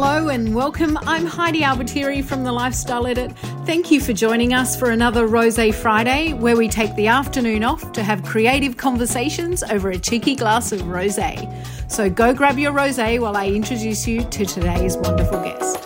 Hello 0.00 0.28
and 0.28 0.54
welcome. 0.54 0.96
I'm 1.08 1.26
Heidi 1.26 1.62
Albertieri 1.62 2.22
from 2.22 2.44
The 2.44 2.52
Lifestyle 2.52 3.04
Edit. 3.04 3.36
Thank 3.66 3.90
you 3.90 4.00
for 4.00 4.12
joining 4.12 4.54
us 4.54 4.78
for 4.78 4.90
another 4.90 5.26
Rosé 5.26 5.74
Friday 5.74 6.34
where 6.34 6.56
we 6.56 6.68
take 6.68 6.94
the 6.94 7.08
afternoon 7.08 7.64
off 7.64 7.90
to 7.94 8.04
have 8.04 8.22
creative 8.22 8.76
conversations 8.76 9.64
over 9.64 9.90
a 9.90 9.98
cheeky 9.98 10.36
glass 10.36 10.70
of 10.70 10.86
rose. 10.86 11.18
So 11.88 12.08
go 12.08 12.32
grab 12.32 12.60
your 12.60 12.70
rose 12.70 12.98
while 12.98 13.36
I 13.36 13.48
introduce 13.48 14.06
you 14.06 14.22
to 14.22 14.46
today's 14.46 14.96
wonderful 14.96 15.42
guest. 15.42 15.84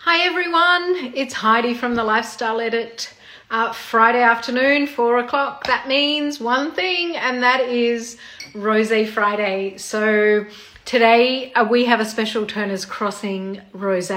Hi 0.00 0.26
everyone, 0.26 1.14
it's 1.16 1.32
Heidi 1.32 1.72
from 1.72 1.94
The 1.94 2.04
Lifestyle 2.04 2.60
Edit 2.60 3.14
uh, 3.50 3.72
Friday 3.72 4.22
afternoon, 4.22 4.86
four 4.86 5.18
o'clock. 5.18 5.64
That 5.66 5.88
means 5.88 6.40
one 6.40 6.72
thing, 6.72 7.16
and 7.16 7.42
that 7.42 7.60
is 7.60 8.16
Rosé 8.52 9.08
Friday. 9.08 9.78
So 9.78 10.46
today 10.84 11.52
uh, 11.52 11.64
we 11.64 11.84
have 11.86 12.00
a 12.00 12.04
special 12.04 12.46
Turner's 12.46 12.84
Crossing 12.84 13.60
Rose, 13.72 14.10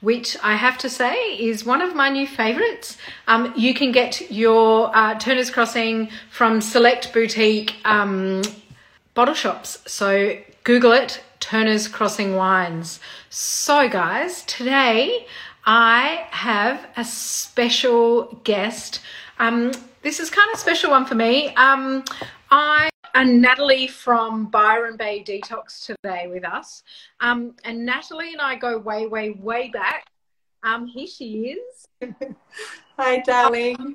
which 0.00 0.36
I 0.42 0.56
have 0.56 0.76
to 0.78 0.90
say 0.90 1.14
is 1.38 1.64
one 1.64 1.80
of 1.80 1.94
my 1.94 2.10
new 2.10 2.26
favorites. 2.26 2.96
Um, 3.26 3.52
you 3.56 3.74
can 3.74 3.92
get 3.92 4.30
your 4.30 4.94
uh, 4.94 5.18
Turner's 5.18 5.50
Crossing 5.50 6.10
from 6.30 6.60
select 6.60 7.12
boutique 7.12 7.74
um, 7.84 8.42
bottle 9.14 9.34
shops. 9.34 9.78
So 9.86 10.36
Google 10.64 10.92
it, 10.92 11.22
Turner's 11.40 11.88
Crossing 11.88 12.36
Wines. 12.36 13.00
So, 13.30 13.88
guys, 13.88 14.44
today 14.44 15.26
I 15.72 16.26
have 16.32 16.88
a 16.96 17.04
special 17.04 18.40
guest. 18.42 19.02
Um, 19.38 19.70
this 20.02 20.18
is 20.18 20.28
kind 20.28 20.50
of 20.50 20.58
a 20.58 20.60
special 20.60 20.90
one 20.90 21.06
for 21.06 21.14
me. 21.14 21.54
Um, 21.54 22.02
I 22.50 22.90
and 23.14 23.40
Natalie 23.40 23.86
from 23.86 24.46
Byron 24.46 24.96
Bay 24.96 25.22
Detox 25.24 25.86
today 25.86 26.26
with 26.26 26.44
us. 26.44 26.82
Um, 27.20 27.54
and 27.62 27.86
Natalie 27.86 28.32
and 28.32 28.40
I 28.40 28.56
go 28.56 28.78
way, 28.78 29.06
way, 29.06 29.30
way 29.30 29.68
back. 29.68 30.06
Um, 30.64 30.88
here 30.88 31.06
she 31.06 31.56
is. 31.56 31.86
Hi, 32.98 33.20
darling. 33.20 33.94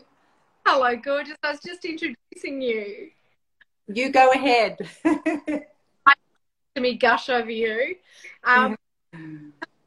Hello, 0.66 0.96
gorgeous. 0.96 1.36
I 1.44 1.52
was 1.52 1.60
just 1.60 1.84
introducing 1.84 2.62
you. 2.62 3.10
You 3.94 4.14
go 4.14 4.32
ahead. 4.32 4.78
to 5.04 5.66
me 6.78 6.94
gush 6.96 7.28
over 7.28 7.52
you. 7.52 7.96
Um, 8.46 8.78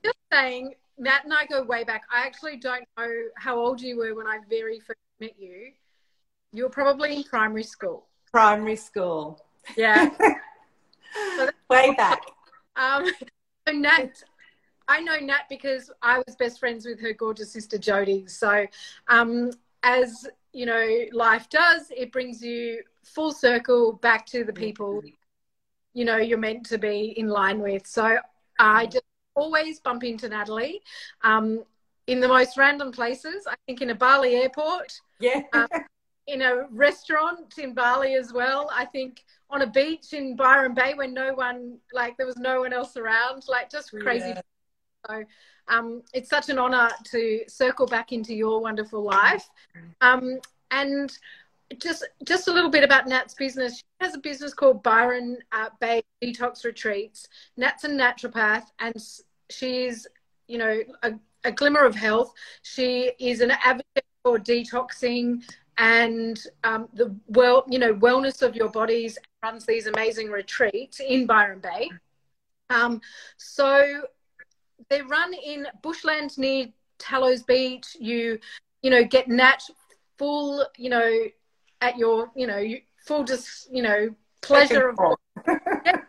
just 0.04 0.18
saying, 0.30 0.74
Nat 0.98 1.24
and 1.24 1.32
I 1.32 1.46
go 1.46 1.62
way 1.62 1.84
back. 1.84 2.02
I 2.12 2.26
actually 2.26 2.56
don't 2.56 2.84
know 2.96 3.10
how 3.36 3.58
old 3.58 3.80
you 3.80 3.96
were 3.96 4.14
when 4.14 4.26
I 4.26 4.38
very 4.48 4.80
first 4.80 4.98
met 5.20 5.38
you. 5.38 5.72
You 6.52 6.64
were 6.64 6.70
probably 6.70 7.16
in 7.16 7.24
primary 7.24 7.62
school. 7.62 8.06
Primary 8.30 8.76
school. 8.76 9.40
Yeah. 9.76 10.10
so 11.36 11.50
way 11.68 11.94
back. 11.94 12.20
Um, 12.76 13.06
so 13.66 13.74
Nat, 13.74 14.22
I 14.88 15.00
know 15.00 15.18
Nat 15.18 15.42
because 15.48 15.90
I 16.02 16.22
was 16.26 16.36
best 16.36 16.58
friends 16.58 16.86
with 16.86 17.00
her 17.00 17.12
gorgeous 17.12 17.52
sister 17.52 17.78
Jody. 17.78 18.26
So, 18.26 18.66
um, 19.08 19.50
as 19.82 20.26
you 20.52 20.66
know, 20.66 21.04
life 21.12 21.48
does, 21.48 21.90
it 21.96 22.12
brings 22.12 22.42
you 22.42 22.82
full 23.04 23.32
circle 23.32 23.92
back 23.92 24.26
to 24.26 24.44
the 24.44 24.52
people 24.52 25.02
you 25.98 26.04
know 26.04 26.16
you're 26.16 26.38
meant 26.38 26.64
to 26.66 26.78
be 26.78 27.14
in 27.16 27.28
line 27.28 27.58
with. 27.60 27.86
So 27.86 28.18
I 28.58 28.86
just 28.86 29.07
always 29.40 29.80
bump 29.80 30.02
into 30.04 30.28
Natalie 30.28 30.82
um, 31.22 31.64
in 32.06 32.20
the 32.20 32.28
most 32.28 32.56
random 32.56 32.90
places. 32.92 33.46
I 33.46 33.54
think 33.66 33.82
in 33.82 33.90
a 33.90 33.94
Bali 33.94 34.34
airport. 34.34 35.00
Yeah. 35.20 35.42
Um, 35.52 35.68
in 36.26 36.42
a 36.42 36.66
restaurant 36.70 37.58
in 37.58 37.72
Bali 37.72 38.14
as 38.14 38.32
well. 38.32 38.70
I 38.82 38.84
think 38.84 39.24
on 39.48 39.62
a 39.62 39.66
beach 39.66 40.12
in 40.12 40.36
Byron 40.36 40.74
Bay 40.74 40.92
when 40.94 41.14
no 41.14 41.32
one, 41.32 41.78
like, 41.92 42.16
there 42.16 42.26
was 42.26 42.36
no 42.36 42.60
one 42.60 42.72
else 42.72 42.96
around. 42.96 43.44
Like, 43.48 43.70
just 43.70 43.92
crazy. 43.92 44.28
Yeah. 44.28 44.40
So, 45.08 45.24
um, 45.68 46.02
it's 46.12 46.28
such 46.28 46.50
an 46.50 46.58
honor 46.58 46.90
to 47.12 47.44
circle 47.48 47.86
back 47.86 48.12
into 48.12 48.34
your 48.34 48.60
wonderful 48.60 49.02
life. 49.02 49.48
Um, 50.00 50.38
and 50.70 51.10
just 51.78 52.06
just 52.24 52.48
a 52.48 52.52
little 52.52 52.70
bit 52.70 52.84
about 52.84 53.06
Nat's 53.06 53.34
business. 53.34 53.78
She 53.78 53.84
has 54.00 54.14
a 54.14 54.18
business 54.18 54.54
called 54.54 54.82
Byron 54.82 55.38
uh, 55.52 55.68
Bay 55.80 56.02
Detox 56.22 56.64
Retreats. 56.64 57.28
Nat's 57.56 57.84
a 57.84 57.88
naturopath, 57.88 58.66
and 58.78 58.94
she's 59.50 60.06
you 60.46 60.58
know 60.58 60.80
a, 61.02 61.12
a 61.44 61.52
glimmer 61.52 61.84
of 61.84 61.94
health. 61.94 62.32
She 62.62 63.12
is 63.18 63.40
an 63.40 63.50
advocate 63.50 64.04
for 64.22 64.38
detoxing 64.38 65.42
and 65.78 66.42
um, 66.64 66.88
the 66.92 67.14
well, 67.28 67.64
you 67.68 67.78
know, 67.78 67.94
wellness 67.94 68.42
of 68.42 68.54
your 68.56 68.68
bodies. 68.68 69.16
Runs 69.42 69.64
these 69.64 69.86
amazing 69.86 70.30
retreats 70.30 71.00
in 71.00 71.24
Byron 71.26 71.60
Bay. 71.60 71.88
Um, 72.70 73.00
so 73.36 74.02
they 74.90 75.02
run 75.02 75.32
in 75.32 75.68
bushland 75.80 76.36
near 76.36 76.66
Tallows 76.98 77.44
Beach. 77.44 77.96
You, 77.98 78.40
you 78.82 78.90
know, 78.90 79.04
get 79.04 79.28
Nat 79.28 79.62
full, 80.18 80.66
you 80.76 80.90
know, 80.90 81.24
at 81.80 81.96
your, 81.96 82.30
you 82.34 82.48
know, 82.48 82.64
full 83.06 83.22
just, 83.22 83.72
you 83.72 83.82
know, 83.82 84.08
pleasure 84.42 84.88
of 84.88 84.98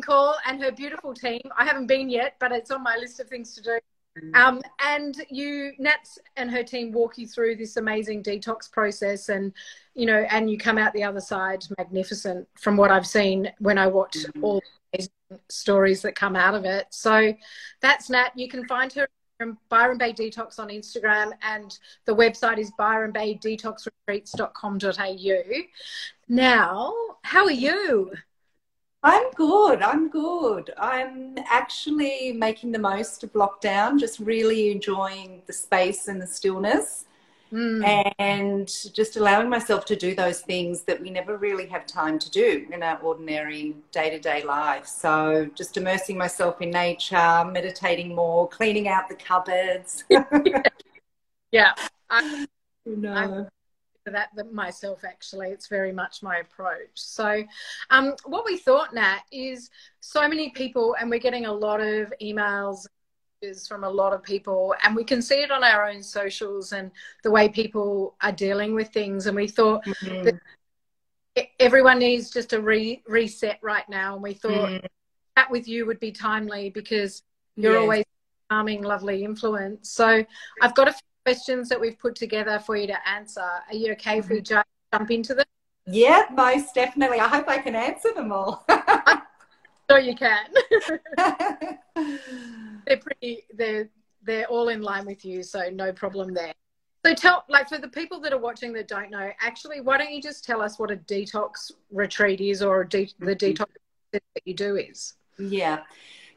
call 0.00 0.36
and 0.46 0.62
her 0.62 0.72
beautiful 0.72 1.14
team. 1.14 1.42
I 1.56 1.64
haven't 1.64 1.86
been 1.86 2.08
yet, 2.08 2.36
but 2.40 2.52
it's 2.52 2.70
on 2.70 2.82
my 2.82 2.96
list 2.96 3.20
of 3.20 3.28
things 3.28 3.54
to 3.54 3.62
do. 3.62 3.78
Mm. 4.18 4.36
Um, 4.36 4.62
and 4.84 5.24
you, 5.28 5.72
Nats 5.78 6.18
and 6.36 6.50
her 6.50 6.62
team 6.62 6.92
walk 6.92 7.18
you 7.18 7.26
through 7.26 7.56
this 7.56 7.76
amazing 7.76 8.22
detox 8.22 8.70
process, 8.70 9.28
and 9.28 9.52
you 9.94 10.06
know, 10.06 10.24
and 10.30 10.48
you 10.50 10.56
come 10.56 10.78
out 10.78 10.92
the 10.92 11.02
other 11.02 11.20
side 11.20 11.64
magnificent 11.78 12.46
from 12.58 12.76
what 12.76 12.92
I've 12.92 13.06
seen 13.06 13.50
when 13.58 13.78
I 13.78 13.88
watch 13.88 14.16
mm-hmm. 14.16 14.44
all 14.44 14.62
the 14.92 15.08
stories 15.48 16.02
that 16.02 16.14
come 16.14 16.36
out 16.36 16.54
of 16.54 16.64
it. 16.64 16.86
So 16.90 17.34
that's 17.80 18.08
Nat. 18.08 18.30
You 18.36 18.48
can 18.48 18.68
find 18.68 18.92
her 18.92 19.08
from 19.38 19.58
Byron 19.68 19.98
Bay 19.98 20.12
Detox 20.12 20.60
on 20.60 20.68
Instagram, 20.68 21.32
and 21.42 21.76
the 22.04 22.14
website 22.14 22.58
is 22.58 22.70
byronbaydetoxretreats.com.au. 22.78 25.62
Now, 26.28 26.94
how 27.22 27.44
are 27.44 27.50
you? 27.50 28.12
I'm 29.04 29.30
good. 29.32 29.82
I'm 29.82 30.08
good. 30.08 30.72
I'm 30.78 31.36
actually 31.50 32.32
making 32.32 32.72
the 32.72 32.78
most 32.78 33.22
of 33.22 33.32
lockdown, 33.34 34.00
just 34.00 34.18
really 34.18 34.70
enjoying 34.72 35.42
the 35.46 35.52
space 35.52 36.08
and 36.08 36.20
the 36.20 36.26
stillness. 36.26 37.04
Mm. 37.52 38.14
And 38.18 38.66
just 38.94 39.16
allowing 39.16 39.50
myself 39.50 39.84
to 39.86 39.94
do 39.94 40.14
those 40.14 40.40
things 40.40 40.82
that 40.84 41.00
we 41.00 41.10
never 41.10 41.36
really 41.36 41.66
have 41.66 41.86
time 41.86 42.18
to 42.18 42.30
do 42.30 42.66
in 42.72 42.82
our 42.82 42.98
ordinary 43.00 43.76
day 43.92 44.08
to 44.08 44.18
day 44.18 44.42
life. 44.42 44.86
So, 44.86 45.48
just 45.54 45.76
immersing 45.76 46.16
myself 46.16 46.62
in 46.62 46.70
nature, 46.70 47.44
meditating 47.44 48.14
more, 48.14 48.48
cleaning 48.48 48.88
out 48.88 49.08
the 49.08 49.14
cupboards. 49.14 50.02
yeah. 51.52 51.74
I, 52.10 52.46
you 52.86 52.96
know 52.96 53.48
that 54.12 54.30
myself 54.52 55.02
actually 55.04 55.48
it's 55.48 55.66
very 55.66 55.92
much 55.92 56.22
my 56.22 56.36
approach 56.36 56.90
so 56.94 57.42
um, 57.90 58.14
what 58.26 58.44
we 58.44 58.56
thought 58.56 58.94
nat 58.94 59.20
is 59.32 59.70
so 60.00 60.28
many 60.28 60.50
people 60.50 60.94
and 61.00 61.08
we're 61.08 61.18
getting 61.18 61.46
a 61.46 61.52
lot 61.52 61.80
of 61.80 62.12
emails 62.22 62.86
from 63.68 63.84
a 63.84 63.88
lot 63.88 64.14
of 64.14 64.22
people 64.22 64.74
and 64.82 64.96
we 64.96 65.04
can 65.04 65.20
see 65.20 65.34
it 65.34 65.50
on 65.50 65.62
our 65.62 65.86
own 65.86 66.02
socials 66.02 66.72
and 66.72 66.90
the 67.22 67.30
way 67.30 67.46
people 67.46 68.16
are 68.22 68.32
dealing 68.32 68.74
with 68.74 68.88
things 68.88 69.26
and 69.26 69.36
we 69.36 69.46
thought 69.46 69.84
mm-hmm. 69.84 70.24
that 71.36 71.48
everyone 71.60 71.98
needs 71.98 72.30
just 72.30 72.54
a 72.54 72.60
re- 72.60 73.02
reset 73.06 73.58
right 73.62 73.86
now 73.90 74.14
and 74.14 74.22
we 74.22 74.32
thought 74.32 74.70
mm. 74.70 74.86
that 75.36 75.50
with 75.50 75.68
you 75.68 75.84
would 75.84 76.00
be 76.00 76.10
timely 76.10 76.70
because 76.70 77.22
you're 77.56 77.74
yes. 77.74 77.82
always 77.82 78.04
charming 78.50 78.82
lovely 78.82 79.24
influence 79.24 79.90
so 79.90 80.24
i've 80.62 80.74
got 80.74 80.88
a 80.88 80.92
few 80.92 81.13
questions 81.24 81.68
that 81.68 81.80
we've 81.80 81.98
put 81.98 82.14
together 82.14 82.58
for 82.58 82.76
you 82.76 82.86
to 82.86 83.08
answer. 83.08 83.40
Are 83.40 83.74
you 83.74 83.92
okay 83.92 84.18
if 84.18 84.28
we 84.28 84.36
mm-hmm. 84.36 84.44
just 84.44 84.66
jump 84.92 85.10
into 85.10 85.34
them? 85.34 85.46
Yeah, 85.86 86.24
most 86.32 86.74
definitely. 86.74 87.20
I 87.20 87.28
hope 87.28 87.48
I 87.48 87.58
can 87.58 87.74
answer 87.74 88.12
them 88.14 88.32
all. 88.32 88.64
sure 89.90 90.00
you 90.00 90.14
can. 90.14 90.46
they're 92.86 92.96
pretty. 92.98 93.44
They're 93.54 93.88
they're 94.22 94.46
all 94.46 94.68
in 94.68 94.80
line 94.80 95.04
with 95.04 95.24
you, 95.24 95.42
so 95.42 95.68
no 95.70 95.92
problem 95.92 96.32
there. 96.32 96.54
So 97.04 97.14
tell, 97.14 97.44
like, 97.50 97.68
for 97.68 97.76
the 97.76 97.88
people 97.88 98.18
that 98.20 98.32
are 98.32 98.38
watching 98.38 98.72
that 98.72 98.88
don't 98.88 99.10
know, 99.10 99.30
actually, 99.38 99.82
why 99.82 99.98
don't 99.98 100.10
you 100.10 100.22
just 100.22 100.42
tell 100.42 100.62
us 100.62 100.78
what 100.78 100.90
a 100.90 100.96
detox 100.96 101.70
retreat 101.90 102.40
is, 102.40 102.62
or 102.62 102.84
de- 102.84 103.12
the 103.18 103.36
mm-hmm. 103.36 103.62
detox 103.62 103.66
that 104.12 104.22
you 104.46 104.54
do 104.54 104.76
is? 104.76 105.12
Yeah. 105.38 105.80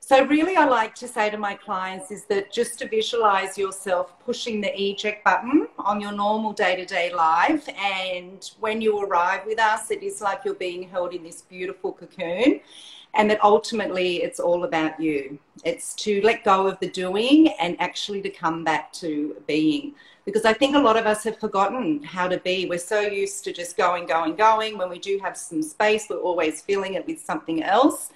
So, 0.09 0.23
really, 0.23 0.55
I 0.55 0.63
like 0.63 0.95
to 0.95 1.07
say 1.07 1.29
to 1.29 1.37
my 1.37 1.53
clients 1.53 2.11
is 2.11 2.23
that 2.27 2.49
just 2.49 2.79
to 2.79 2.87
visualize 2.87 3.57
yourself 3.57 4.17
pushing 4.23 4.61
the 4.61 4.71
eject 4.81 5.25
button 5.25 5.67
on 5.77 5.99
your 5.99 6.13
normal 6.13 6.53
day 6.53 6.77
to 6.77 6.85
day 6.85 7.13
life. 7.13 7.67
And 7.77 8.49
when 8.61 8.79
you 8.79 9.01
arrive 9.01 9.41
with 9.45 9.59
us, 9.59 9.91
it 9.91 10.01
is 10.01 10.21
like 10.21 10.45
you're 10.45 10.53
being 10.53 10.87
held 10.87 11.13
in 11.13 11.23
this 11.23 11.41
beautiful 11.41 11.91
cocoon. 11.91 12.61
And 13.15 13.29
that 13.29 13.43
ultimately 13.43 14.23
it's 14.23 14.39
all 14.39 14.63
about 14.63 14.97
you. 14.97 15.39
It's 15.65 15.93
to 15.95 16.21
let 16.21 16.45
go 16.45 16.67
of 16.67 16.79
the 16.79 16.87
doing 16.87 17.49
and 17.59 17.75
actually 17.81 18.21
to 18.21 18.29
come 18.29 18.63
back 18.63 18.93
to 19.03 19.35
being. 19.45 19.93
because 20.23 20.45
I 20.45 20.53
think 20.53 20.77
a 20.77 20.79
lot 20.79 20.95
of 20.95 21.05
us 21.05 21.25
have 21.25 21.37
forgotten 21.37 22.01
how 22.03 22.29
to 22.29 22.37
be. 22.39 22.65
We're 22.65 22.79
so 22.79 23.01
used 23.01 23.43
to 23.43 23.51
just 23.51 23.75
going, 23.75 24.05
going, 24.05 24.35
going. 24.37 24.77
When 24.77 24.89
we 24.89 24.99
do 24.99 25.19
have 25.21 25.35
some 25.35 25.61
space, 25.61 26.07
we're 26.09 26.19
always 26.19 26.61
filling 26.61 26.93
it 26.93 27.05
with 27.05 27.19
something 27.19 27.61
else. 27.61 28.11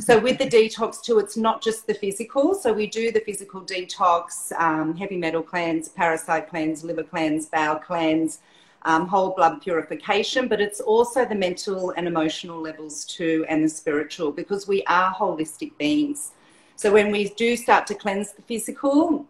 So 0.00 0.18
with 0.18 0.38
the 0.38 0.46
detox 0.46 1.02
too, 1.02 1.18
it's 1.18 1.36
not 1.36 1.62
just 1.62 1.86
the 1.86 1.94
physical. 1.94 2.54
So 2.54 2.72
we 2.72 2.86
do 2.86 3.12
the 3.12 3.20
physical 3.20 3.60
detox, 3.60 4.52
um, 4.58 4.96
heavy 4.96 5.16
metal 5.16 5.42
cleanse, 5.42 5.88
parasite 5.88 6.48
cleanse, 6.48 6.82
liver 6.82 7.04
cleanse, 7.04 7.46
bowel 7.46 7.76
cleanse, 7.76 8.40
um, 8.82 9.06
whole 9.06 9.30
blood 9.30 9.62
purification, 9.62 10.48
but 10.48 10.60
it's 10.60 10.80
also 10.80 11.24
the 11.24 11.34
mental 11.34 11.90
and 11.96 12.06
emotional 12.06 12.60
levels 12.60 13.04
too, 13.04 13.46
and 13.48 13.64
the 13.64 13.68
spiritual, 13.68 14.30
because 14.30 14.68
we 14.68 14.82
are 14.84 15.14
holistic 15.14 15.76
beings. 15.78 16.32
So 16.76 16.92
when 16.92 17.10
we 17.10 17.28
do 17.30 17.56
start 17.56 17.86
to 17.88 17.94
cleanse 17.94 18.32
the 18.32 18.42
physical, 18.42 19.26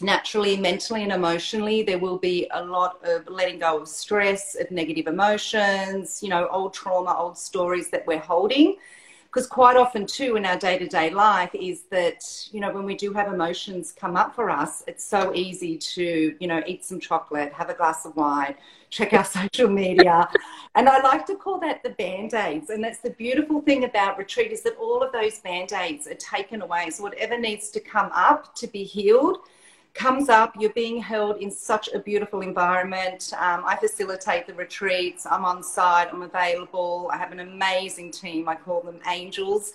naturally, 0.00 0.56
mentally, 0.56 1.04
and 1.04 1.12
emotionally, 1.12 1.82
there 1.82 1.98
will 1.98 2.18
be 2.18 2.48
a 2.52 2.62
lot 2.62 3.02
of 3.04 3.26
letting 3.28 3.58
go 3.60 3.80
of 3.80 3.88
stress, 3.88 4.56
of 4.56 4.70
negative 4.70 5.06
emotions, 5.06 6.22
you 6.22 6.28
know, 6.28 6.48
old 6.48 6.74
trauma, 6.74 7.16
old 7.16 7.38
stories 7.38 7.88
that 7.90 8.06
we're 8.06 8.18
holding 8.18 8.76
because 9.38 9.48
quite 9.48 9.76
often 9.76 10.04
too 10.04 10.34
in 10.34 10.44
our 10.44 10.58
day-to-day 10.58 11.10
life 11.10 11.54
is 11.54 11.82
that 11.90 12.24
you 12.50 12.58
know 12.58 12.72
when 12.72 12.84
we 12.84 12.96
do 12.96 13.12
have 13.12 13.32
emotions 13.32 13.92
come 13.92 14.16
up 14.16 14.34
for 14.34 14.50
us 14.50 14.82
it's 14.88 15.04
so 15.04 15.32
easy 15.32 15.78
to 15.78 16.34
you 16.40 16.48
know 16.48 16.60
eat 16.66 16.84
some 16.84 16.98
chocolate 16.98 17.52
have 17.52 17.70
a 17.70 17.74
glass 17.74 18.04
of 18.04 18.16
wine 18.16 18.56
check 18.90 19.12
our 19.12 19.24
social 19.40 19.68
media. 19.68 20.28
And 20.74 20.88
i 20.88 21.00
like 21.02 21.26
to 21.26 21.36
call 21.36 21.58
that 21.60 21.82
the 21.82 21.90
band-aids. 21.90 22.70
And 22.70 22.82
that's 22.82 23.00
the 23.00 23.10
beautiful 23.10 23.60
thing 23.60 23.84
about 23.84 24.18
retreat 24.18 24.50
is 24.50 24.62
that 24.62 24.76
all 24.76 25.02
of 25.02 25.12
those 25.12 25.40
band-aids 25.40 26.06
are 26.06 26.14
taken 26.14 26.62
away. 26.62 26.90
So 26.90 27.02
whatever 27.02 27.38
needs 27.38 27.70
to 27.70 27.80
come 27.80 28.10
up 28.14 28.54
to 28.56 28.66
be 28.66 28.84
healed 28.84 29.38
comes 29.98 30.28
up, 30.28 30.54
you're 30.58 30.72
being 30.72 30.98
held 31.02 31.38
in 31.38 31.50
such 31.50 31.88
a 31.92 31.98
beautiful 31.98 32.40
environment. 32.40 33.32
Um, 33.36 33.64
I 33.66 33.76
facilitate 33.76 34.46
the 34.46 34.54
retreats, 34.54 35.26
I'm 35.26 35.44
on 35.44 35.62
site, 35.62 36.08
I'm 36.12 36.22
available. 36.22 37.10
I 37.12 37.16
have 37.16 37.32
an 37.32 37.40
amazing 37.40 38.12
team, 38.12 38.48
I 38.48 38.54
call 38.54 38.80
them 38.80 39.00
angels, 39.08 39.72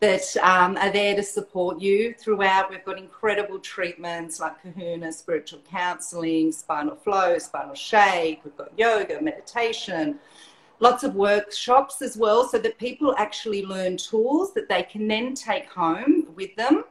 that 0.00 0.36
um, 0.42 0.76
are 0.76 0.90
there 0.90 1.14
to 1.14 1.22
support 1.22 1.80
you 1.80 2.12
throughout. 2.14 2.68
We've 2.68 2.84
got 2.84 2.98
incredible 2.98 3.60
treatments 3.60 4.40
like 4.40 4.60
kahuna, 4.60 5.12
spiritual 5.12 5.60
counseling, 5.70 6.50
spinal 6.50 6.96
flow, 6.96 7.38
spinal 7.38 7.76
shake, 7.76 8.44
we've 8.44 8.56
got 8.56 8.76
yoga, 8.76 9.22
meditation. 9.22 10.18
Lots 10.80 11.04
of 11.04 11.14
workshops 11.14 12.02
as 12.02 12.16
well, 12.16 12.48
so 12.48 12.58
that 12.58 12.76
people 12.78 13.14
actually 13.18 13.64
learn 13.64 13.98
tools 13.98 14.52
that 14.54 14.68
they 14.68 14.82
can 14.82 15.06
then 15.06 15.34
take 15.34 15.70
home 15.70 16.26
with 16.34 16.56
them 16.56 16.84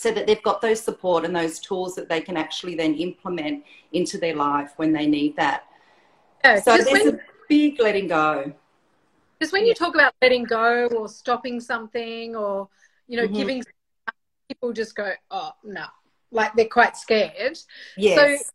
so 0.00 0.10
that 0.10 0.26
they've 0.26 0.42
got 0.42 0.62
those 0.62 0.80
support 0.80 1.26
and 1.26 1.36
those 1.36 1.58
tools 1.58 1.94
that 1.94 2.08
they 2.08 2.22
can 2.22 2.34
actually 2.34 2.74
then 2.74 2.94
implement 2.94 3.62
into 3.92 4.16
their 4.16 4.34
life 4.34 4.72
when 4.76 4.94
they 4.94 5.06
need 5.06 5.36
that. 5.36 5.64
Yeah, 6.42 6.58
so 6.58 6.78
there's 6.78 6.86
when, 6.86 7.16
a 7.16 7.18
big 7.50 7.78
letting 7.78 8.08
go. 8.08 8.50
Because 9.38 9.52
when 9.52 9.66
you 9.66 9.74
talk 9.74 9.94
about 9.94 10.14
letting 10.22 10.44
go 10.44 10.86
or 10.86 11.06
stopping 11.06 11.60
something 11.60 12.34
or, 12.34 12.66
you 13.08 13.18
know, 13.18 13.24
mm-hmm. 13.24 13.34
giving, 13.34 13.62
people 14.48 14.72
just 14.72 14.94
go, 14.94 15.12
oh, 15.30 15.52
no, 15.62 15.84
like 16.32 16.54
they're 16.54 16.64
quite 16.64 16.96
scared. 16.96 17.58
Yes. 17.98 18.16
So 18.18 18.52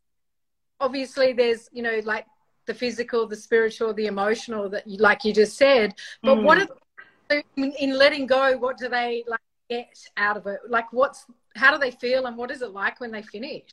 obviously 0.79 1.33
there's, 1.33 1.69
you 1.71 1.83
know, 1.83 2.01
like 2.05 2.25
the 2.65 2.73
physical, 2.73 3.27
the 3.27 3.35
spiritual, 3.35 3.93
the 3.93 4.07
emotional 4.07 4.67
that 4.69 4.87
you, 4.87 4.97
like 4.97 5.23
you 5.23 5.31
just 5.31 5.57
said, 5.57 5.93
but 6.23 6.37
mm. 6.37 6.43
what 6.43 6.57
are, 6.57 7.43
in 7.55 7.95
letting 7.95 8.25
go, 8.25 8.57
what 8.57 8.79
do 8.79 8.89
they 8.89 9.23
like 9.27 9.39
get 9.69 9.97
out 10.17 10.37
of 10.37 10.47
it? 10.47 10.59
Like, 10.69 10.91
what's 10.91 11.25
how 11.55 11.71
do 11.71 11.77
they 11.77 11.91
feel, 11.91 12.25
and 12.25 12.37
what 12.37 12.51
is 12.51 12.61
it 12.61 12.71
like 12.71 12.99
when 12.99 13.11
they 13.11 13.21
finish? 13.21 13.63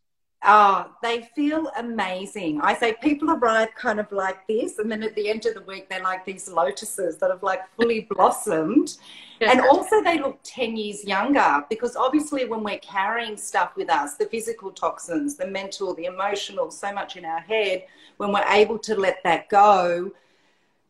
Oh, 0.44 0.90
they 1.02 1.28
feel 1.36 1.70
amazing. 1.76 2.60
I 2.62 2.74
say 2.74 2.96
people 3.00 3.30
arrive 3.30 3.68
kind 3.76 4.00
of 4.00 4.10
like 4.10 4.44
this, 4.48 4.78
and 4.78 4.90
then 4.90 5.04
at 5.04 5.14
the 5.14 5.30
end 5.30 5.46
of 5.46 5.54
the 5.54 5.60
week, 5.62 5.88
they're 5.88 6.02
like 6.02 6.24
these 6.24 6.48
lotuses 6.48 7.16
that 7.18 7.30
have 7.30 7.44
like 7.44 7.60
fully 7.76 8.08
blossomed. 8.10 8.98
And 9.40 9.60
also, 9.60 10.02
they 10.02 10.18
look 10.18 10.38
10 10.42 10.76
years 10.76 11.04
younger 11.04 11.64
because 11.68 11.94
obviously, 11.94 12.44
when 12.44 12.64
we're 12.64 12.78
carrying 12.78 13.36
stuff 13.36 13.76
with 13.76 13.88
us, 13.88 14.14
the 14.16 14.26
physical 14.26 14.72
toxins, 14.72 15.36
the 15.36 15.46
mental, 15.46 15.94
the 15.94 16.06
emotional, 16.06 16.70
so 16.72 16.92
much 16.92 17.16
in 17.16 17.24
our 17.24 17.40
head, 17.40 17.84
when 18.16 18.32
we're 18.32 18.46
able 18.48 18.78
to 18.80 18.96
let 18.96 19.18
that 19.22 19.48
go, 19.48 20.10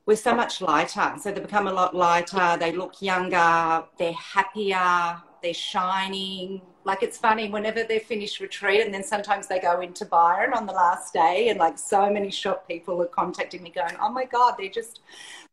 we're 0.06 0.16
so 0.16 0.34
much 0.34 0.60
lighter. 0.60 1.14
So 1.20 1.32
they 1.32 1.40
become 1.40 1.68
a 1.68 1.72
lot 1.72 1.94
lighter. 1.94 2.56
They 2.58 2.72
look 2.72 3.00
younger. 3.00 3.84
They're 3.98 4.12
happier. 4.12 5.20
They're 5.42 5.54
shining. 5.54 6.62
Like 6.84 7.02
it's 7.02 7.18
funny 7.18 7.48
whenever 7.48 7.84
they 7.84 8.00
finish 8.00 8.40
retreat, 8.40 8.84
and 8.84 8.92
then 8.92 9.04
sometimes 9.04 9.46
they 9.46 9.60
go 9.60 9.80
into 9.80 10.04
Byron 10.04 10.52
on 10.52 10.66
the 10.66 10.72
last 10.72 11.12
day, 11.12 11.48
and 11.48 11.58
like 11.58 11.78
so 11.78 12.10
many 12.10 12.30
shop 12.30 12.66
people 12.66 13.00
are 13.00 13.06
contacting 13.06 13.62
me, 13.62 13.70
going, 13.70 13.96
"Oh 14.00 14.10
my 14.10 14.24
god, 14.24 14.54
they're 14.58 14.68
just 14.68 15.00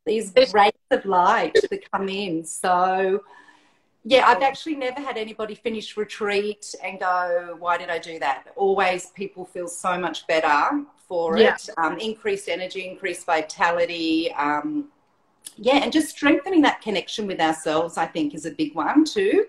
these 0.05 0.33
rays 0.53 0.71
of 0.89 1.05
light 1.05 1.55
that 1.69 1.91
come 1.91 2.09
in." 2.09 2.43
So. 2.43 3.21
Yeah, 4.03 4.27
I've 4.27 4.41
actually 4.41 4.75
never 4.75 5.01
had 5.01 5.17
anybody 5.17 5.55
finish 5.55 5.97
retreat 5.97 6.73
and 6.83 6.99
go, 6.99 7.57
why 7.59 7.77
did 7.77 7.89
I 7.89 7.99
do 7.99 8.17
that? 8.19 8.45
Always 8.55 9.07
people 9.07 9.45
feel 9.45 9.67
so 9.67 9.99
much 9.99 10.25
better 10.25 10.85
for 11.07 11.37
yeah. 11.37 11.55
it. 11.55 11.69
Um, 11.77 11.99
increased 11.99 12.47
energy, 12.47 12.87
increased 12.87 13.25
vitality. 13.25 14.31
Um, 14.33 14.87
yeah, 15.57 15.77
and 15.77 15.91
just 15.91 16.09
strengthening 16.09 16.61
that 16.61 16.81
connection 16.81 17.27
with 17.27 17.41
ourselves, 17.41 17.97
I 17.97 18.05
think, 18.05 18.33
is 18.33 18.45
a 18.45 18.51
big 18.51 18.73
one 18.73 19.03
too. 19.03 19.45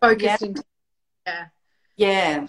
Focusing. 0.00 0.56
Yeah. 0.56 0.62
Yeah, 1.26 1.46
yeah. 1.96 2.46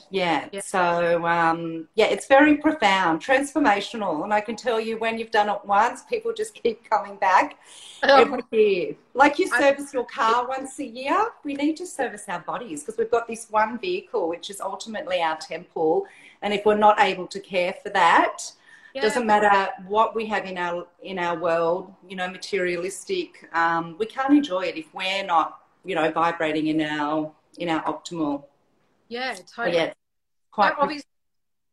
yeah. 0.52 0.60
So, 0.62 1.26
um, 1.26 1.88
yeah, 1.96 2.06
it's 2.06 2.28
very 2.28 2.58
profound, 2.58 3.22
transformational. 3.22 4.24
And 4.26 4.34
I 4.34 4.42
can 4.42 4.58
tell 4.58 4.80
you 4.80 4.98
when 4.98 5.18
you've 5.18 5.32
done 5.32 5.50
it 5.50 5.60
once, 5.64 6.04
people 6.04 6.34
just 6.34 6.54
keep 6.64 6.88
coming 6.90 7.16
back 7.16 7.58
oh. 8.04 8.22
every 8.22 8.44
year. 8.52 8.96
Like 9.14 9.40
you 9.40 9.48
service 9.48 9.94
your 9.94 10.06
car 10.06 10.48
once 10.48 10.80
a 10.80 10.86
year, 10.86 11.30
we 11.46 11.54
need 11.54 11.78
to 11.78 11.88
service 11.88 12.26
our 12.28 12.42
bodies 12.42 12.84
because 12.84 12.98
we've 12.98 13.10
got 13.10 13.28
this 13.28 13.48
one 13.50 13.80
vehicle, 13.80 14.28
which 14.28 14.50
is 14.50 14.60
ultimately 14.60 15.22
our 15.22 15.38
temple. 15.38 16.06
And 16.42 16.54
if 16.54 16.66
we're 16.66 16.78
not 16.78 17.00
able 17.00 17.28
to 17.28 17.40
care 17.40 17.74
for 17.82 17.90
that, 17.92 18.40
yeah. 18.94 19.02
doesn't 19.02 19.26
matter 19.26 19.72
what 19.88 20.14
we 20.14 20.26
have 20.26 20.46
in 20.46 20.58
our 20.58 20.88
in 21.02 21.20
our 21.20 21.38
world, 21.40 21.94
you 22.08 22.16
know, 22.16 22.30
materialistic. 22.30 23.50
Um, 23.54 23.96
we 23.98 24.06
can't 24.08 24.34
enjoy 24.34 24.66
it 24.66 24.78
if 24.78 24.94
we're 24.94 25.24
not, 25.24 25.62
you 25.86 25.96
know, 25.96 26.12
vibrating 26.12 26.68
in 26.68 26.82
our 26.82 27.32
in 27.58 27.70
our 27.70 27.84
optimal. 27.84 28.44
Yeah, 29.10 29.36
totally. 29.56 29.76
yeah, 29.76 29.94
quite. 30.52 30.70
So 30.70 30.76
obviously, 30.80 31.10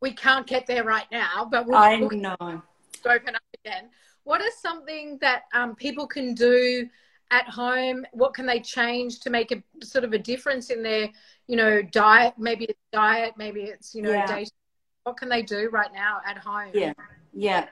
we 0.00 0.12
can't 0.12 0.46
get 0.46 0.66
there 0.66 0.84
right 0.84 1.06
now, 1.10 1.48
but 1.50 1.66
we'll, 1.66 1.76
I 1.76 1.96
we'll 1.96 2.10
know. 2.10 2.36
Open 2.40 3.34
up 3.34 3.42
again. 3.64 3.90
What 4.24 4.40
is 4.40 4.56
something 4.58 5.18
that 5.20 5.42
um, 5.52 5.74
people 5.76 6.06
can 6.06 6.34
do 6.34 6.88
at 7.30 7.46
home? 7.48 8.06
What 8.12 8.32
can 8.32 8.46
they 8.46 8.60
change 8.60 9.20
to 9.20 9.30
make 9.30 9.52
a 9.52 9.62
sort 9.84 10.04
of 10.04 10.14
a 10.14 10.18
difference 10.18 10.70
in 10.70 10.82
their 10.82 11.10
you 11.46 11.56
know, 11.56 11.82
diet, 11.82 12.34
maybe 12.38 12.64
it's 12.64 12.80
diet, 12.92 13.34
maybe 13.36 13.62
it's, 13.62 13.94
you 13.94 14.02
know, 14.02 14.10
yeah. 14.10 14.26
day. 14.26 14.46
What 15.02 15.16
can 15.16 15.28
they 15.28 15.42
do 15.42 15.68
right 15.70 15.92
now 15.92 16.20
at 16.26 16.38
home? 16.38 16.70
Yeah. 16.72 16.92
Yeah. 17.34 17.66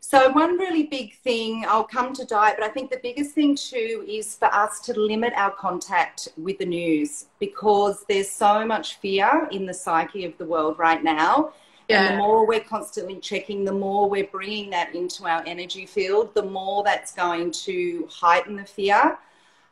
So, 0.00 0.30
one 0.30 0.58
really 0.58 0.84
big 0.84 1.16
thing, 1.18 1.64
I'll 1.66 1.84
come 1.84 2.12
to 2.14 2.24
diet, 2.24 2.56
but 2.58 2.68
I 2.68 2.70
think 2.70 2.90
the 2.90 3.00
biggest 3.02 3.34
thing 3.34 3.56
too 3.56 4.04
is 4.06 4.36
for 4.36 4.52
us 4.52 4.80
to 4.80 4.98
limit 4.98 5.32
our 5.36 5.50
contact 5.50 6.28
with 6.36 6.58
the 6.58 6.66
news 6.66 7.26
because 7.40 8.04
there's 8.08 8.30
so 8.30 8.66
much 8.66 8.96
fear 8.96 9.48
in 9.52 9.64
the 9.64 9.72
psyche 9.72 10.24
of 10.26 10.36
the 10.36 10.44
world 10.44 10.78
right 10.78 11.02
now. 11.02 11.54
Yeah. 11.88 12.02
And 12.02 12.14
the 12.14 12.18
more 12.18 12.46
we're 12.46 12.60
constantly 12.60 13.20
checking, 13.20 13.64
the 13.64 13.72
more 13.72 14.08
we're 14.08 14.26
bringing 14.26 14.70
that 14.70 14.94
into 14.94 15.26
our 15.26 15.42
energy 15.46 15.86
field, 15.86 16.34
the 16.34 16.42
more 16.42 16.84
that's 16.84 17.12
going 17.12 17.50
to 17.52 18.06
heighten 18.10 18.56
the 18.56 18.64
fear. 18.64 19.18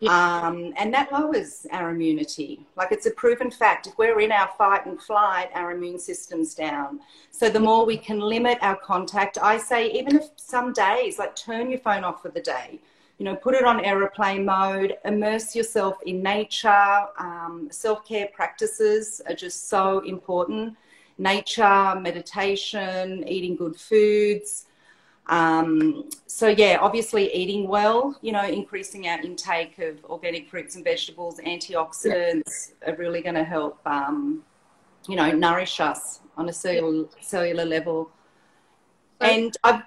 Um, 0.09 0.73
and 0.79 0.93
that 0.95 1.13
lowers 1.13 1.67
our 1.73 1.91
immunity. 1.91 2.67
Like 2.77 2.91
it's 2.91 3.07
a 3.07 3.11
proven 3.11 3.51
fact. 3.51 3.87
If 3.87 3.99
we're 3.99 4.21
in 4.21 4.33
our 4.33 4.49
fight 4.57 4.87
and 4.87 5.01
flight, 5.01 5.51
our 5.55 5.73
immune 5.73 5.99
system's 5.99 6.55
down. 6.55 7.01
So 7.31 7.51
the 7.51 7.61
more 7.61 7.85
we 7.85 7.99
can 7.99 8.19
limit 8.19 8.59
our 8.63 8.77
contact, 8.77 9.37
I 9.43 9.59
say, 9.59 9.91
even 9.93 10.17
if 10.17 10.31
some 10.37 10.73
days, 10.73 11.19
like 11.19 11.37
turn 11.37 11.71
your 11.71 11.81
phone 11.81 12.05
off 12.05 12.23
for 12.23 12.31
the 12.31 12.41
day, 12.41 12.81
you 13.19 13.25
know, 13.25 13.37
put 13.37 13.55
it 13.55 13.65
on 13.65 13.85
aeroplane 13.85 14.47
mode, 14.47 14.97
immerse 15.05 15.55
yourself 15.55 15.99
in 16.07 16.23
nature. 16.23 17.05
Um, 17.19 17.69
Self 17.71 18.09
care 18.09 18.29
practices 18.33 19.21
are 19.29 19.35
just 19.35 19.69
so 19.69 19.99
important. 20.01 20.75
Nature, 21.19 22.01
meditation, 22.01 23.29
eating 23.29 23.57
good 23.57 23.77
foods. 23.77 24.65
Um, 25.31 26.11
so 26.27 26.49
yeah, 26.49 26.79
obviously 26.81 27.33
eating 27.33 27.69
well, 27.69 28.19
you 28.21 28.33
know, 28.33 28.45
increasing 28.45 29.07
our 29.07 29.21
intake 29.21 29.79
of 29.79 30.05
organic 30.05 30.51
fruits 30.51 30.75
and 30.75 30.85
vegetables, 30.85 31.39
antioxidants 31.39 32.73
yeah. 32.83 32.91
are 32.91 32.97
really 32.97 33.23
going 33.23 33.37
to 33.37 33.45
help, 33.45 33.79
um, 33.87 34.43
you 35.09 35.15
know, 35.15 35.31
nourish 35.31 35.79
us 35.79 36.21
on 36.37 36.49
a 36.49 36.53
cellular, 36.53 37.07
cellular 37.21 37.65
level. 37.65 38.11
And 39.21 39.57
I, 39.63 39.85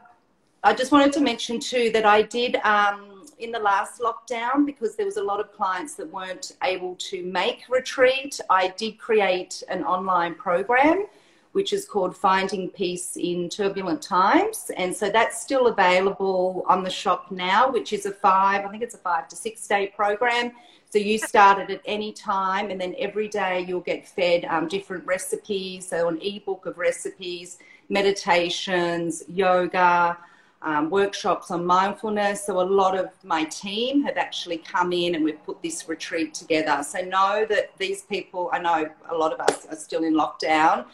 I 0.64 0.74
just 0.74 0.94
wanted 0.94 1.12
to 1.14 1.20
mention 1.20 1.60
too 1.60 1.92
that 1.92 2.06
I 2.06 2.22
did 2.22 2.56
um, 2.64 3.26
in 3.38 3.52
the 3.52 3.60
last 3.60 4.00
lockdown 4.00 4.66
because 4.66 4.96
there 4.96 5.06
was 5.06 5.18
a 5.18 5.24
lot 5.24 5.42
of 5.42 5.52
clients 5.52 5.96
that 5.96 6.10
weren't 6.10 6.54
able 6.64 6.96
to 6.96 7.22
make 7.26 7.66
retreat. 7.68 8.40
I 8.50 8.70
did 8.78 8.98
create 8.98 9.62
an 9.68 9.84
online 9.84 10.36
program 10.36 11.08
which 11.54 11.72
is 11.72 11.86
called 11.86 12.16
Finding 12.16 12.70
Peace 12.70 13.16
in 13.16 13.48
Turbulent 13.48 14.02
Times. 14.02 14.70
And 14.76 14.94
so 14.94 15.10
that's 15.10 15.42
still 15.42 15.68
available 15.68 16.66
on 16.68 16.84
the 16.84 16.90
shop 16.90 17.32
now, 17.32 17.72
which 17.72 17.94
is 17.94 18.06
a 18.06 18.12
five, 18.12 18.66
I 18.66 18.70
think 18.70 18.84
it's 18.84 18.96
a 18.96 19.00
five 19.00 19.28
to 19.30 19.36
six 19.36 19.66
day 19.68 19.94
program. 19.96 20.52
So 20.90 21.00
you 21.00 21.18
start 21.18 21.58
it 21.60 21.72
at 21.72 21.82
any 21.86 22.12
time, 22.12 22.70
and 22.70 22.80
then 22.80 22.94
every 23.00 23.28
day 23.28 23.66
you'll 23.68 23.82
get 23.82 24.08
fed 24.08 24.46
um, 24.46 24.68
different 24.68 25.06
recipes. 25.06 25.88
So 25.88 26.08
an 26.08 26.20
ebook 26.22 26.68
of 26.68 26.78
recipes, 26.78 27.58
meditations, 27.90 29.24
yoga, 29.28 30.18
um, 30.64 30.90
workshops 30.90 31.52
on 31.52 31.66
mindfulness. 31.66 32.46
So 32.46 32.62
a 32.62 32.64
lot 32.64 32.98
of 32.98 33.10
my 33.24 33.44
team 33.44 34.04
have 34.04 34.18
actually 34.18 34.58
come 34.58 34.94
in 34.94 35.16
and 35.16 35.24
we've 35.24 35.44
put 35.44 35.62
this 35.62 35.88
retreat 35.88 36.34
together. 36.34 36.84
So 36.84 37.02
know 37.02 37.46
that 37.50 37.78
these 37.78 38.04
people, 38.04 38.50
I 38.54 38.60
know 38.60 38.90
a 39.10 39.16
lot 39.16 39.34
of 39.34 39.40
us 39.42 39.66
are 39.70 39.76
still 39.76 40.04
in 40.04 40.14
lockdown, 40.14 40.86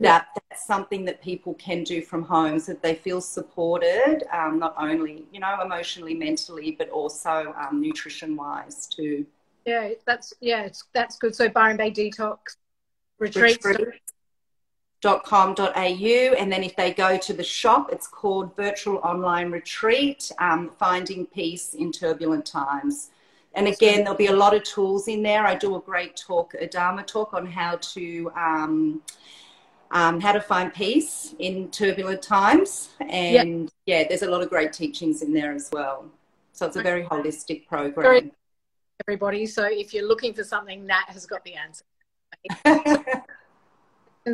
that 0.00 0.28
that's 0.34 0.66
something 0.66 1.04
that 1.04 1.20
people 1.20 1.54
can 1.54 1.84
do 1.84 2.00
from 2.00 2.22
home 2.22 2.58
so 2.58 2.72
that 2.72 2.82
they 2.82 2.94
feel 2.94 3.20
supported, 3.20 4.22
um, 4.32 4.58
not 4.58 4.74
only, 4.78 5.26
you 5.32 5.40
know, 5.40 5.58
emotionally, 5.62 6.14
mentally, 6.14 6.70
but 6.78 6.88
also 6.88 7.54
um, 7.60 7.80
nutrition 7.80 8.36
wise 8.36 8.86
too. 8.86 9.26
Yeah, 9.66 9.90
that's, 10.06 10.32
yeah, 10.40 10.62
it's, 10.62 10.84
that's 10.94 11.18
good. 11.18 11.34
So 11.34 11.48
Byron 11.48 11.76
Bay 11.76 11.90
Detox 11.90 12.56
retreats. 13.18 13.64
Retreat 13.64 14.00
com.au 15.02 16.34
and 16.38 16.50
then 16.50 16.64
if 16.64 16.74
they 16.74 16.92
go 16.92 17.16
to 17.16 17.32
the 17.32 17.44
shop 17.44 17.88
it's 17.92 18.08
called 18.08 18.54
virtual 18.56 18.96
online 18.98 19.50
retreat 19.50 20.30
um, 20.38 20.70
finding 20.78 21.24
peace 21.26 21.74
in 21.74 21.92
turbulent 21.92 22.44
times. 22.44 23.10
And 23.54 23.68
again 23.68 23.98
there'll 24.04 24.18
be 24.18 24.26
a 24.26 24.36
lot 24.36 24.54
of 24.54 24.64
tools 24.64 25.08
in 25.08 25.22
there. 25.22 25.46
I 25.46 25.54
do 25.54 25.76
a 25.76 25.80
great 25.80 26.16
talk 26.16 26.54
a 26.54 26.66
dharma 26.66 27.04
talk 27.04 27.32
on 27.32 27.46
how 27.46 27.76
to 27.76 28.32
um, 28.36 29.02
um, 29.90 30.20
how 30.20 30.32
to 30.32 30.40
find 30.40 30.74
peace 30.74 31.34
in 31.38 31.70
turbulent 31.70 32.22
times. 32.22 32.90
And 33.00 33.70
yeah 33.86 34.04
there's 34.08 34.22
a 34.22 34.30
lot 34.30 34.42
of 34.42 34.50
great 34.50 34.72
teachings 34.72 35.22
in 35.22 35.32
there 35.32 35.52
as 35.52 35.70
well. 35.72 36.06
So 36.52 36.66
it's 36.66 36.76
a 36.76 36.82
very 36.82 37.04
holistic 37.04 37.68
program. 37.68 38.32
Everybody. 39.06 39.46
So 39.46 39.64
if 39.64 39.94
you're 39.94 40.08
looking 40.08 40.34
for 40.34 40.42
something 40.42 40.84
nat 40.84 41.04
has 41.06 41.24
got 41.24 41.44
the 41.44 41.54
answer 41.54 41.84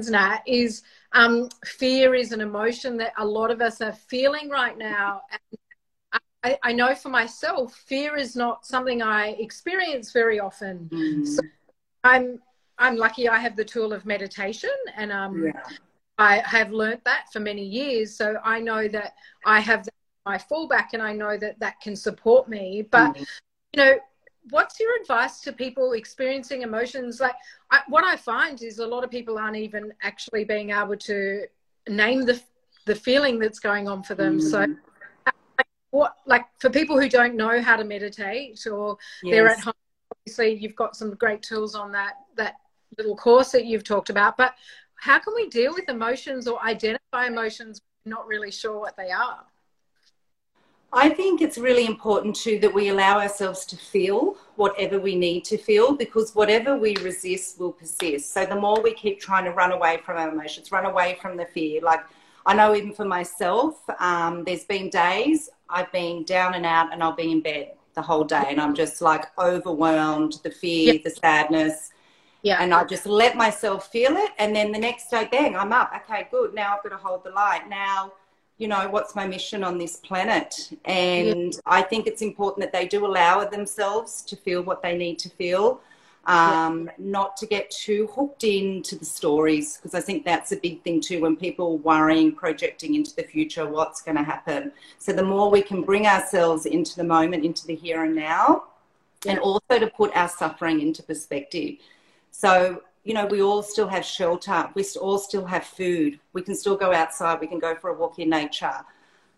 Nat, 0.03 0.43
is 0.47 0.83
um, 1.13 1.49
fear 1.65 2.15
is 2.15 2.33
an 2.33 2.41
emotion 2.41 2.97
that 2.99 3.13
a 3.19 3.25
lot 3.25 3.51
of 3.51 3.61
us 3.61 3.81
are 3.81 3.93
feeling 3.93 4.49
right 4.49 4.77
now. 4.77 5.23
And 5.31 6.21
I, 6.43 6.59
I, 6.63 6.73
know 6.73 6.95
for 6.95 7.09
myself, 7.09 7.75
fear 7.87 8.17
is 8.17 8.37
not 8.37 8.67
something 8.67 9.01
I 9.01 9.29
experience 9.39 10.13
very 10.13 10.41
often. 10.41 10.91
Mm. 10.93 11.27
So 11.27 11.41
I'm 12.03 12.41
I'm 12.79 12.97
lucky 12.97 13.29
I 13.29 13.39
have 13.39 13.57
the 13.57 13.65
tool 13.65 13.93
of 13.93 14.05
meditation, 14.05 14.75
and 14.97 15.13
um, 15.13 15.45
yeah. 15.45 15.63
I 16.19 16.39
have 16.39 16.73
learnt 16.73 17.05
that 17.05 17.33
for 17.33 17.41
many 17.41 17.65
years. 17.65 18.17
So 18.17 18.37
I 18.45 18.61
know 18.61 18.89
that 18.89 19.15
I 19.47 19.61
have 19.61 19.89
my 20.27 20.37
fallback, 20.37 20.89
and 20.93 21.03
I 21.03 21.13
know 21.13 21.39
that 21.39 21.59
that 21.61 21.81
can 21.81 21.97
support 21.97 22.49
me. 22.49 22.87
But 22.91 23.15
mm. 23.15 23.27
you 23.73 23.85
know, 23.85 23.95
what's 24.51 24.79
your 24.79 24.91
advice 25.01 25.41
to 25.41 25.53
people 25.53 25.93
experiencing 25.93 26.63
emotions 26.63 27.21
like 27.21 27.35
I, 27.71 27.81
what 27.89 28.05
i 28.05 28.17
find 28.17 28.63
is 28.63 28.79
a 28.79 28.87
lot 28.87 29.05
of 29.05 29.11
people 29.11 29.39
aren't 29.39 29.57
even 29.57 29.93
actually 30.03 30.45
being 30.45 30.71
able 30.71 30.97
to 30.97 31.47
name 31.89 32.23
the 32.23 32.41
the 32.87 32.95
feeling 32.95 33.39
that's 33.39 33.59
going 33.59 33.89
on 33.89 34.03
for 34.03 34.15
them 34.15 34.39
mm. 34.39 34.43
so 34.43 34.59
like, 35.27 35.67
what 35.91 36.17
like 36.27 36.45
for 36.59 36.69
people 36.69 37.01
who 37.01 37.09
don't 37.09 37.35
know 37.35 37.63
how 37.63 37.77
to 37.77 37.85
meditate 37.85 38.67
or 38.67 38.97
yes. 39.23 39.33
they're 39.33 39.49
at 39.49 39.61
home 39.61 39.75
obviously 40.13 40.55
you've 40.55 40.77
got 40.77 40.97
some 40.97 41.15
great 41.15 41.43
tools 41.43 41.75
on 41.75 41.93
that 41.93 42.15
that 42.37 42.55
little 42.99 43.17
course 43.17 43.51
that 43.53 43.65
you've 43.65 43.85
talked 43.85 44.11
about 44.11 44.37
but 44.37 44.55
how 44.97 45.19
can 45.19 45.35
we 45.35 45.49
deal 45.49 45.73
with 45.73 45.89
emotions 45.89 46.47
or 46.47 46.63
identify 46.65 47.27
emotions 47.27 47.81
not 48.05 48.27
really 48.27 48.51
sure 48.51 48.79
what 48.79 48.97
they 48.97 49.11
are 49.11 49.45
I 50.97 51.09
think 51.09 51.43
it's 51.43 51.59
really 51.59 51.87
important 51.87 52.37
too 52.37 52.61
that 52.61 52.73
we 52.73 52.89
allow 52.89 53.19
ourselves 53.19 53.67
to 53.67 53.77
feel 53.77 54.37
whatever 54.55 55.01
we 55.01 55.17
need 55.17 55.45
to 55.47 55.59
feel 55.59 55.93
because 55.93 56.37
whatever 56.37 56.79
we 56.79 56.97
resist 56.99 57.59
will 57.59 57.73
persist. 57.73 58.33
So 58.33 58.47
the 58.47 58.55
more 58.55 58.81
we 58.81 58.95
keep 58.95 59.21
trying 59.21 59.45
to 59.47 59.51
run 59.51 59.73
away 59.73 60.01
from 60.07 60.19
our 60.19 60.31
emotions, 60.31 60.71
run 60.71 60.87
away 60.87 61.19
from 61.21 61.37
the 61.37 61.47
fear. 61.47 61.81
Like 61.83 62.05
I 62.47 62.55
know 62.55 62.77
even 62.77 62.95
for 62.95 63.05
myself, 63.05 63.81
um, 63.99 64.45
there's 64.45 64.65
been 64.65 64.89
days 64.89 65.51
I've 65.69 65.91
been 65.91 66.23
down 66.23 66.55
and 66.55 66.65
out 66.65 66.93
and 66.93 67.03
I'll 67.03 67.17
be 67.17 67.33
in 67.33 67.41
bed 67.41 67.73
the 67.95 68.03
whole 68.03 68.23
day 68.23 68.45
and 68.47 68.61
I'm 68.61 68.75
just 68.75 69.03
like 69.03 69.37
overwhelmed, 69.37 70.39
the 70.45 70.51
fear, 70.51 71.01
the 71.03 71.11
sadness. 71.11 71.91
Yeah. 72.43 72.59
And 72.63 72.73
I 72.73 72.85
just 72.85 73.07
let 73.07 73.37
myself 73.37 73.91
feel 73.91 74.17
it. 74.17 74.31
And 74.39 74.55
then 74.55 74.71
the 74.71 74.79
next 74.79 75.11
day, 75.11 75.27
bang, 75.29 75.57
I'm 75.57 75.73
up. 75.73 75.93
Okay, 75.97 76.29
good. 76.31 76.55
Now 76.55 76.77
I've 76.77 76.85
got 76.85 76.91
to 76.91 77.03
hold 77.03 77.25
the 77.25 77.31
light. 77.31 77.69
Now 77.69 78.13
you 78.59 78.69
know, 78.69 78.89
what's 78.89 79.15
my 79.17 79.27
mission 79.27 79.65
on 79.65 79.79
this 79.79 79.97
planet? 79.97 80.71
And 80.85 81.55
yeah. 81.55 81.61
I 81.67 81.83
think 81.83 82.07
it's 82.07 82.23
important 82.23 82.61
that 82.61 82.73
they 82.73 82.87
do 82.87 83.05
allow 83.05 83.45
themselves 83.45 84.23
to 84.23 84.37
feel 84.37 84.63
what 84.63 84.81
they 84.81 84.97
need 84.97 85.19
to 85.21 85.29
feel, 85.29 85.81
um, 86.27 86.87
yeah. 86.87 86.93
not 86.99 87.37
to 87.39 87.47
get 87.47 87.71
too 87.71 88.09
hooked 88.15 88.45
into 88.45 88.97
the 88.97 89.05
stories, 89.05 89.77
because 89.77 89.95
I 89.95 90.01
think 90.01 90.25
that's 90.25 90.53
a 90.53 90.57
big 90.57 90.83
thing 90.83 91.01
too 91.01 91.21
when 91.21 91.37
people 91.37 91.73
are 91.73 91.79
worrying, 91.79 92.33
projecting 92.33 92.95
into 92.95 93.15
the 93.17 93.25
future, 93.25 93.67
what's 93.67 94.01
going 94.03 94.17
to 94.17 94.23
happen. 94.23 94.73
So 94.99 95.13
the 95.13 95.25
more 95.25 95.51
we 95.51 95.61
can 95.61 95.83
bring 95.83 96.07
ourselves 96.07 96.65
into 96.67 96.97
the 96.97 97.05
moment, 97.05 97.45
into 97.45 97.67
the 97.67 97.75
here 97.75 98.05
and 98.05 98.15
now, 98.15 98.65
yeah. 99.25 99.33
and 99.33 99.41
also 99.41 99.79
to 99.81 99.89
put 99.89 100.15
our 100.17 100.29
suffering 100.29 100.81
into 100.81 101.03
perspective. 101.03 101.79
So 102.31 102.83
you 103.05 103.13
know, 103.13 103.27
we 103.27 103.43
all 103.43 103.63
still 103.63 103.89
have 103.89 104.05
shelter. 104.05 104.69
We 104.75 104.85
all 105.01 105.19
still 105.19 105.45
have 105.45 105.65
food. 105.65 106.19
We 106.33 106.43
can 106.43 106.55
still 106.55 106.77
go 106.77 106.93
outside. 106.93 107.41
We 107.41 107.47
can 107.47 107.59
go 107.59 107.75
for 107.75 107.91
a 107.91 107.95
walk 107.95 108.19
in 108.19 108.31
nature. 108.31 108.81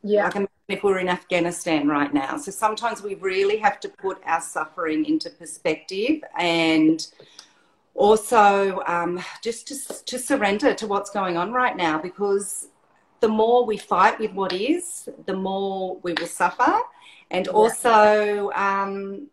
Yeah. 0.03 0.31
Like 0.33 0.49
if 0.69 0.83
we're 0.83 0.99
in 0.99 1.09
Afghanistan 1.09 1.89
right 1.89 2.13
now. 2.13 2.37
So 2.39 2.51
sometimes 2.51 3.03
we 3.03 3.15
really 3.17 3.57
have 3.59 3.79
to 3.81 3.89
put 3.89 4.21
our 4.25 4.41
suffering 4.41 5.05
into 5.05 5.31
perspective 5.31 6.23
and 6.39 7.07
also 7.95 8.83
um, 8.87 9.21
just 9.43 9.69
to, 9.69 10.05
to 10.05 10.19
surrender 10.19 10.75
to 10.75 10.87
what's 10.87 11.11
going 11.11 11.37
on 11.37 11.53
right 11.53 11.77
now 11.77 11.99
because 11.99 12.69
the 13.21 13.29
more 13.29 13.65
we 13.65 13.77
fight 13.77 14.19
with 14.19 14.33
what 14.33 14.53
is, 14.53 15.09
the 15.27 15.35
more 15.35 15.99
we 16.03 16.13
will 16.15 16.27
suffer. 16.27 16.79
And 17.31 17.49
also, 17.49 18.51
um, 18.53 19.29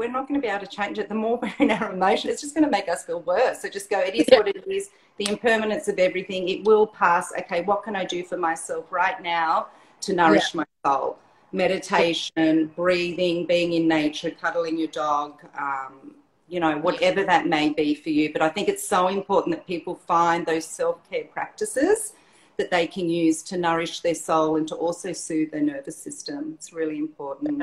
we're 0.00 0.10
not 0.10 0.26
going 0.26 0.40
to 0.40 0.44
be 0.44 0.50
able 0.50 0.66
to 0.66 0.76
change 0.76 0.98
it. 0.98 1.10
The 1.10 1.14
more 1.14 1.38
we're 1.42 1.52
in 1.58 1.70
our 1.70 1.92
emotion, 1.92 2.30
it's 2.30 2.40
just 2.40 2.54
going 2.54 2.64
to 2.64 2.70
make 2.70 2.88
us 2.88 3.04
feel 3.04 3.20
worse. 3.20 3.60
So 3.60 3.68
just 3.68 3.90
go, 3.90 4.00
it 4.00 4.14
is 4.14 4.26
yeah. 4.28 4.38
what 4.38 4.48
it 4.48 4.66
is. 4.66 4.90
The 5.18 5.28
impermanence 5.28 5.86
of 5.88 5.98
everything, 5.98 6.48
it 6.48 6.64
will 6.64 6.86
pass. 6.86 7.30
Okay, 7.38 7.60
what 7.60 7.84
can 7.84 7.94
I 7.94 8.04
do 8.04 8.24
for 8.24 8.38
myself 8.38 8.90
right 8.90 9.22
now 9.22 9.68
to 10.00 10.14
nourish 10.14 10.54
yeah. 10.54 10.62
my 10.62 10.90
soul? 10.90 11.18
Meditation, 11.52 12.70
breathing, 12.74 13.44
being 13.44 13.74
in 13.74 13.86
nature, 13.86 14.30
cuddling 14.30 14.78
your 14.78 14.88
dog, 14.88 15.42
um, 15.58 16.14
you 16.48 16.60
know, 16.60 16.78
whatever 16.78 17.22
that 17.24 17.46
may 17.46 17.68
be 17.68 17.94
for 17.94 18.08
you. 18.08 18.32
But 18.32 18.40
I 18.40 18.48
think 18.48 18.68
it's 18.68 18.86
so 18.86 19.08
important 19.08 19.54
that 19.54 19.66
people 19.66 19.96
find 19.96 20.46
those 20.46 20.64
self 20.64 20.98
care 21.10 21.24
practices 21.24 22.14
that 22.56 22.70
they 22.70 22.86
can 22.86 23.10
use 23.10 23.42
to 23.42 23.58
nourish 23.58 24.00
their 24.00 24.14
soul 24.14 24.56
and 24.56 24.66
to 24.68 24.74
also 24.76 25.12
soothe 25.12 25.50
their 25.50 25.62
nervous 25.62 25.96
system. 25.96 26.52
It's 26.54 26.72
really 26.72 26.98
important. 26.98 27.62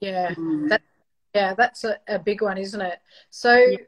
Yeah, 0.00 0.34
mm. 0.34 0.68
that, 0.68 0.82
yeah, 1.34 1.54
that's 1.54 1.84
a, 1.84 1.98
a 2.08 2.18
big 2.18 2.42
one, 2.42 2.58
isn't 2.58 2.80
it? 2.80 2.98
So, 3.30 3.54
yeah. 3.54 3.78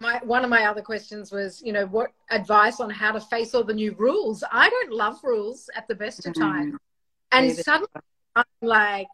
my 0.00 0.20
one 0.22 0.44
of 0.44 0.50
my 0.50 0.64
other 0.66 0.82
questions 0.82 1.32
was, 1.32 1.60
you 1.62 1.72
know, 1.72 1.86
what 1.86 2.10
advice 2.30 2.78
on 2.78 2.90
how 2.90 3.12
to 3.12 3.20
face 3.20 3.54
all 3.54 3.64
the 3.64 3.74
new 3.74 3.94
rules? 3.98 4.44
I 4.50 4.70
don't 4.70 4.92
love 4.92 5.18
rules 5.24 5.68
at 5.74 5.88
the 5.88 5.94
best 5.94 6.26
of 6.26 6.34
times, 6.34 6.74
mm. 6.74 6.78
and 7.32 7.52
suddenly 7.52 7.88
I'm 8.36 8.44
like, 8.60 9.08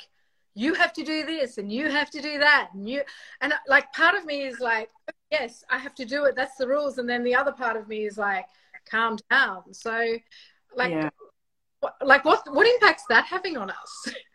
you 0.55 0.75
have 0.75 0.93
to 0.95 1.05
do 1.05 1.25
this 1.25 1.57
and 1.59 1.73
you 1.73 1.89
have 1.91 2.11
to 2.11 2.21
do 2.21 2.39
that, 2.39 2.71
and 2.75 2.89
you 2.89 3.03
and 3.41 3.55
like 3.67 3.91
part 3.95 4.15
of 4.15 4.27
me 4.27 4.43
is 4.43 4.61
like, 4.61 4.91
yes, 5.31 5.65
I 5.71 5.79
have 5.79 5.95
to 5.95 6.05
do 6.05 6.25
it. 6.25 6.37
That's 6.37 6.57
the 6.57 6.69
rules, 6.69 6.99
and 6.99 7.09
then 7.09 7.25
the 7.25 7.35
other 7.35 7.53
part 7.53 7.77
of 7.77 7.89
me 7.89 8.05
is 8.05 8.19
like, 8.19 8.45
calm 8.91 9.19
down. 9.31 9.73
So, 9.73 10.17
like. 10.77 10.91
Yeah. 10.91 11.11
What, 11.81 11.95
like 12.05 12.25
what 12.25 12.43
what 12.53 12.67
impact's 12.67 13.05
that 13.09 13.27
having 13.27 13.57
on 13.57 13.71
us 13.71 14.09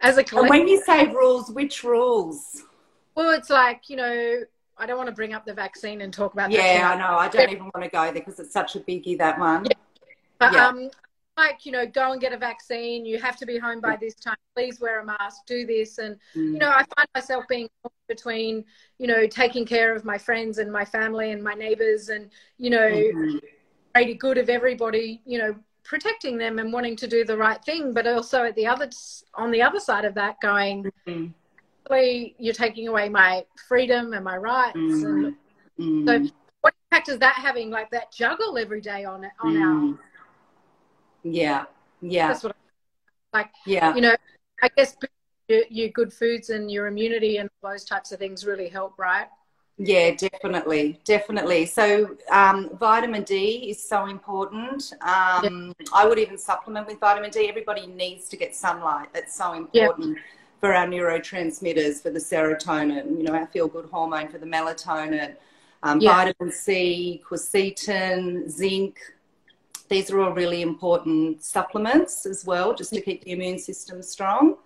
as 0.00 0.18
a 0.18 0.24
collective. 0.24 0.38
And 0.38 0.48
when 0.50 0.68
you 0.68 0.82
say 0.82 1.06
rules, 1.06 1.50
which 1.50 1.84
rules? 1.84 2.62
Well, 3.14 3.30
it's 3.30 3.50
like, 3.50 3.90
you 3.90 3.96
know, 3.96 4.40
I 4.78 4.86
don't 4.86 4.96
want 4.96 5.08
to 5.08 5.14
bring 5.14 5.34
up 5.34 5.44
the 5.44 5.54
vaccine 5.54 6.00
and 6.00 6.12
talk 6.12 6.32
about 6.32 6.50
that. 6.50 6.56
yeah, 6.56 6.78
that. 6.78 6.96
I 6.96 6.98
know. 6.98 7.18
I 7.18 7.28
don't 7.28 7.50
even 7.50 7.64
want 7.74 7.84
to 7.84 7.90
go 7.90 8.04
there 8.04 8.12
because 8.12 8.40
it's 8.40 8.52
such 8.52 8.76
a 8.76 8.80
biggie, 8.80 9.18
that 9.18 9.38
one. 9.38 9.64
Yeah. 9.64 9.72
But, 10.38 10.52
yeah. 10.54 10.68
um, 10.68 10.90
like, 11.36 11.66
you 11.66 11.72
know, 11.72 11.86
go 11.86 12.12
and 12.12 12.20
get 12.20 12.32
a 12.32 12.36
vaccine. 12.36 13.04
You 13.04 13.18
have 13.18 13.36
to 13.38 13.46
be 13.46 13.58
home 13.58 13.80
by 13.80 13.96
this 13.96 14.14
time. 14.14 14.36
Please 14.54 14.80
wear 14.80 15.00
a 15.00 15.04
mask. 15.04 15.42
Do 15.46 15.66
this. 15.66 15.98
And, 15.98 16.16
mm. 16.34 16.52
you 16.52 16.58
know, 16.58 16.70
I 16.70 16.84
find 16.96 17.08
myself 17.14 17.44
being 17.48 17.68
between, 18.08 18.64
you 18.98 19.06
know, 19.06 19.26
taking 19.26 19.64
care 19.64 19.94
of 19.94 20.04
my 20.04 20.18
friends 20.18 20.58
and 20.58 20.72
my 20.72 20.84
family 20.84 21.30
and 21.30 21.42
my 21.42 21.54
neighbors 21.54 22.08
and, 22.08 22.30
you 22.58 22.70
know, 22.70 22.90
mm-hmm. 22.90 23.38
greater 23.94 24.14
good 24.14 24.38
of 24.38 24.48
everybody, 24.48 25.22
you 25.24 25.38
know, 25.38 25.54
protecting 25.90 26.38
them 26.38 26.60
and 26.60 26.72
wanting 26.72 26.94
to 26.94 27.08
do 27.08 27.24
the 27.24 27.36
right 27.36 27.62
thing, 27.64 27.92
but 27.92 28.06
also 28.06 28.44
at 28.44 28.54
the 28.54 28.64
other 28.64 28.88
on 29.34 29.50
the 29.50 29.60
other 29.60 29.80
side 29.80 30.04
of 30.04 30.14
that, 30.14 30.40
going, 30.40 30.84
mm-hmm. 31.04 31.26
you're 32.38 32.54
taking 32.54 32.86
away 32.86 33.08
my 33.08 33.44
freedom 33.68 34.12
and 34.12 34.24
my 34.24 34.36
rights. 34.36 34.76
Mm-hmm. 34.76 35.32
And 35.78 36.08
so, 36.08 36.34
what 36.60 36.74
impact 36.92 37.08
is 37.08 37.18
that 37.18 37.34
having 37.34 37.70
like 37.70 37.90
that 37.90 38.12
juggle 38.12 38.56
every 38.56 38.80
day 38.80 39.04
on 39.04 39.26
on 39.42 39.54
mm. 39.54 39.62
our 39.62 39.98
yeah 41.22 41.64
yeah 42.00 42.28
that's 42.28 42.44
what 42.44 42.56
I, 43.34 43.38
like 43.38 43.50
yeah 43.66 43.94
you 43.94 44.00
know 44.00 44.16
i 44.62 44.68
guess 44.74 44.96
your, 45.48 45.62
your 45.68 45.88
good 45.88 46.12
foods 46.12 46.48
and 46.48 46.70
your 46.70 46.86
immunity 46.86 47.36
and 47.38 47.50
those 47.62 47.84
types 47.84 48.10
of 48.10 48.18
things 48.18 48.46
really 48.46 48.68
help 48.68 48.98
right 48.98 49.26
yeah, 49.82 50.14
definitely, 50.14 51.00
definitely. 51.04 51.64
So 51.64 52.16
um, 52.30 52.68
vitamin 52.78 53.22
D 53.22 53.70
is 53.70 53.82
so 53.82 54.06
important. 54.06 54.92
Um, 55.00 55.74
yeah. 55.78 55.86
I 55.94 56.06
would 56.06 56.18
even 56.18 56.36
supplement 56.36 56.86
with 56.86 57.00
vitamin 57.00 57.30
D. 57.30 57.48
Everybody 57.48 57.86
needs 57.86 58.28
to 58.28 58.36
get 58.36 58.54
sunlight. 58.54 59.08
That's 59.14 59.34
so 59.34 59.54
important 59.54 60.16
yeah. 60.16 60.22
for 60.60 60.74
our 60.74 60.86
neurotransmitters, 60.86 62.02
for 62.02 62.10
the 62.10 62.18
serotonin. 62.18 63.16
You 63.16 63.22
know, 63.22 63.32
our 63.32 63.46
feel-good 63.46 63.86
hormone 63.86 64.28
for 64.28 64.36
the 64.36 64.46
melatonin. 64.46 65.36
Um, 65.82 65.98
yeah. 65.98 66.14
Vitamin 66.14 66.52
C, 66.52 67.22
quercetin, 67.26 68.50
zinc. 68.50 68.98
These 69.88 70.10
are 70.10 70.20
all 70.20 70.32
really 70.32 70.60
important 70.60 71.42
supplements 71.42 72.26
as 72.26 72.44
well, 72.44 72.74
just 72.74 72.92
to 72.92 73.00
keep 73.00 73.24
the 73.24 73.32
immune 73.32 73.58
system 73.58 74.02
strong 74.02 74.56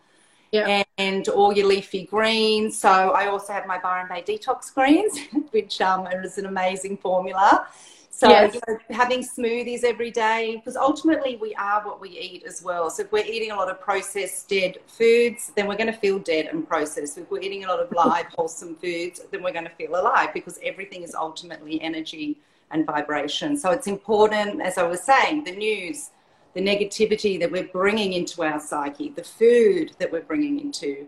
and 0.54 1.28
all 1.28 1.52
your 1.52 1.66
leafy 1.66 2.04
greens. 2.04 2.78
So 2.78 2.88
I 2.88 3.26
also 3.26 3.52
have 3.52 3.66
my 3.66 3.78
Byron 3.78 4.08
Bay 4.08 4.23
detox 4.23 4.73
greens, 4.73 5.18
which 5.50 5.80
um, 5.80 6.06
is 6.06 6.38
an 6.38 6.46
amazing 6.46 6.96
formula. 6.99 7.66
So 8.11 8.28
yes. 8.28 8.54
you 8.54 8.61
know, 8.68 8.78
having 8.90 9.23
smoothies 9.25 9.82
every 9.82 10.12
day, 10.12 10.54
because 10.54 10.76
ultimately 10.76 11.37
we 11.37 11.52
are 11.56 11.84
what 11.84 12.00
we 12.00 12.11
eat 12.11 12.44
as 12.46 12.62
well. 12.62 12.88
So 12.88 13.02
if 13.02 13.11
we're 13.11 13.25
eating 13.25 13.50
a 13.50 13.56
lot 13.56 13.68
of 13.68 13.80
processed 13.80 14.49
dead 14.49 14.78
foods, 14.87 15.50
then 15.56 15.66
we're 15.66 15.76
going 15.76 15.92
to 15.92 15.99
feel 15.99 16.20
dead 16.20 16.46
and 16.46 16.66
processed. 16.66 17.18
If 17.18 17.28
we're 17.28 17.40
eating 17.40 17.64
a 17.64 17.68
lot 17.68 17.80
of 17.80 17.90
live 17.90 18.26
wholesome 18.37 18.76
foods, 18.76 19.20
then 19.32 19.42
we're 19.42 19.52
going 19.52 19.64
to 19.64 19.70
feel 19.73 19.96
alive 19.96 20.28
because 20.32 20.61
everything 20.62 21.02
is 21.02 21.12
ultimately 21.16 21.82
energy 21.82 22.38
and 22.70 22.87
vibration. 22.87 23.56
So 23.56 23.73
it's 23.73 23.88
important, 23.88 24.62
as 24.62 24.78
I 24.78 24.84
was 24.84 25.02
saying, 25.02 25.42
the 25.42 25.56
news, 25.56 26.11
the 26.54 26.61
negativity 26.61 27.38
that 27.40 27.50
we're 27.50 27.68
bringing 27.68 28.12
into 28.12 28.42
our 28.42 28.61
psyche, 28.61 29.11
the 29.11 29.25
food 29.25 29.92
that 29.99 30.11
we're 30.11 30.23
bringing 30.23 30.61
into 30.61 31.06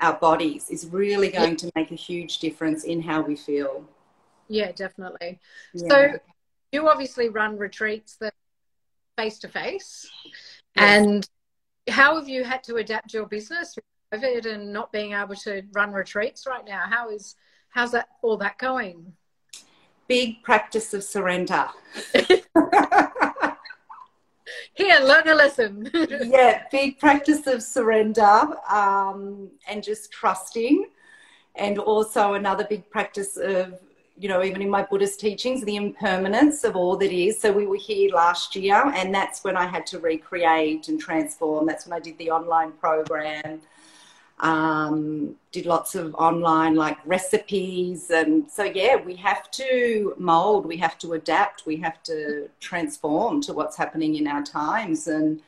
our 0.00 0.14
bodies 0.14 0.68
is 0.70 0.86
really 0.86 1.30
going 1.30 1.56
to 1.56 1.70
make 1.76 1.92
a 1.92 1.96
huge 1.96 2.38
difference 2.38 2.84
in 2.84 3.00
how 3.00 3.22
we 3.22 3.36
feel. 3.36 3.84
Yeah, 4.48 4.72
definitely. 4.72 5.38
Yeah. 5.72 5.88
So 5.88 6.12
you 6.72 6.88
obviously 6.88 7.28
run 7.28 7.56
retreats 7.56 8.16
that 8.16 8.34
face 9.16 9.38
to 9.40 9.48
face. 9.48 10.10
And 10.74 11.28
how 11.88 12.18
have 12.18 12.28
you 12.28 12.44
had 12.44 12.64
to 12.64 12.76
adapt 12.76 13.14
your 13.14 13.26
business 13.26 13.76
with 13.76 14.20
COVID 14.20 14.46
and 14.52 14.72
not 14.72 14.90
being 14.90 15.12
able 15.12 15.36
to 15.36 15.62
run 15.72 15.92
retreats 15.92 16.46
right 16.46 16.64
now? 16.66 16.84
How 16.88 17.10
is 17.10 17.36
how's 17.68 17.92
that 17.92 18.08
all 18.22 18.36
that 18.38 18.58
going? 18.58 19.12
Big 20.08 20.42
practice 20.42 20.92
of 20.94 21.04
surrender. 21.04 21.68
Here, 24.74 24.98
learn 25.00 25.28
a 25.28 25.34
lesson. 25.34 25.90
yeah, 25.94 26.64
big 26.70 26.98
practice 26.98 27.46
of 27.46 27.62
surrender 27.62 28.56
um, 28.70 29.50
and 29.68 29.82
just 29.82 30.12
trusting. 30.12 30.86
And 31.54 31.78
also 31.78 32.34
another 32.34 32.64
big 32.64 32.88
practice 32.90 33.36
of, 33.36 33.78
you 34.18 34.28
know, 34.28 34.42
even 34.42 34.62
in 34.62 34.70
my 34.70 34.82
Buddhist 34.82 35.20
teachings, 35.20 35.62
the 35.64 35.76
impermanence 35.76 36.64
of 36.64 36.76
all 36.76 36.96
that 36.96 37.12
is. 37.12 37.40
So 37.40 37.52
we 37.52 37.66
were 37.66 37.76
here 37.76 38.10
last 38.10 38.56
year, 38.56 38.82
and 38.94 39.14
that's 39.14 39.44
when 39.44 39.56
I 39.56 39.66
had 39.66 39.86
to 39.88 39.98
recreate 39.98 40.88
and 40.88 40.98
transform. 40.98 41.66
That's 41.66 41.86
when 41.86 41.92
I 41.92 42.00
did 42.00 42.16
the 42.18 42.30
online 42.30 42.72
program 42.72 43.60
um, 44.42 45.36
did 45.52 45.66
lots 45.66 45.94
of 45.94 46.14
online 46.16 46.74
like 46.74 46.98
recipes. 47.06 48.10
And 48.10 48.50
so 48.50 48.64
yeah 48.64 48.96
we 48.96 49.14
have 49.16 49.50
to 49.52 50.14
mold 50.18 50.66
we 50.66 50.76
have 50.78 50.98
to 50.98 51.14
adapt 51.14 51.64
we 51.64 51.76
have 51.76 52.02
to 52.04 52.50
transform 52.60 53.40
to 53.42 53.52
what's 53.52 53.76
happening 53.76 54.16
in 54.16 54.26
our 54.26 54.42
times. 54.42 55.06
And 55.06 55.40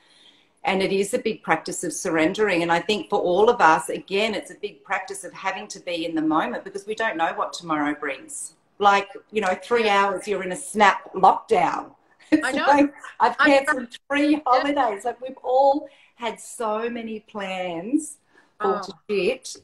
and 0.66 0.82
it 0.82 0.92
is 0.92 1.12
a 1.12 1.18
big 1.18 1.42
practice 1.42 1.84
of 1.84 1.92
surrendering. 1.92 2.62
And 2.62 2.70
i 2.70 2.78
think 2.78 3.10
for 3.10 3.18
all 3.18 3.50
of 3.50 3.60
us 3.60 3.88
again 3.88 4.34
it's 4.34 4.52
a 4.52 4.54
big 4.54 4.84
practice 4.84 5.24
of 5.24 5.32
having 5.32 5.66
to 5.68 5.80
be 5.80 6.06
in 6.06 6.14
the 6.14 6.22
moment 6.22 6.64
because 6.64 6.86
we 6.86 6.94
don't 6.94 7.16
know 7.16 7.32
what 7.34 7.52
tomorrow 7.52 7.94
brings. 7.94 8.54
Like 8.78 9.08
you 9.32 9.40
know 9.40 9.58
three 9.60 9.88
hours 9.88 10.28
you're 10.28 10.44
in 10.44 10.52
a 10.52 10.56
snap 10.56 11.12
lockdown. 11.14 11.90
I 12.32 12.52
know. 12.52 12.66
Like 12.66 12.94
I've 13.18 13.38
cancelled 13.38 13.88
three 14.08 14.40
holidays. 14.46 15.04
Like 15.04 15.20
we've 15.20 15.38
all 15.42 15.88
had 16.14 16.38
so 16.38 16.88
many 16.88 17.20
plans 17.20 18.18
oh. 18.60 18.82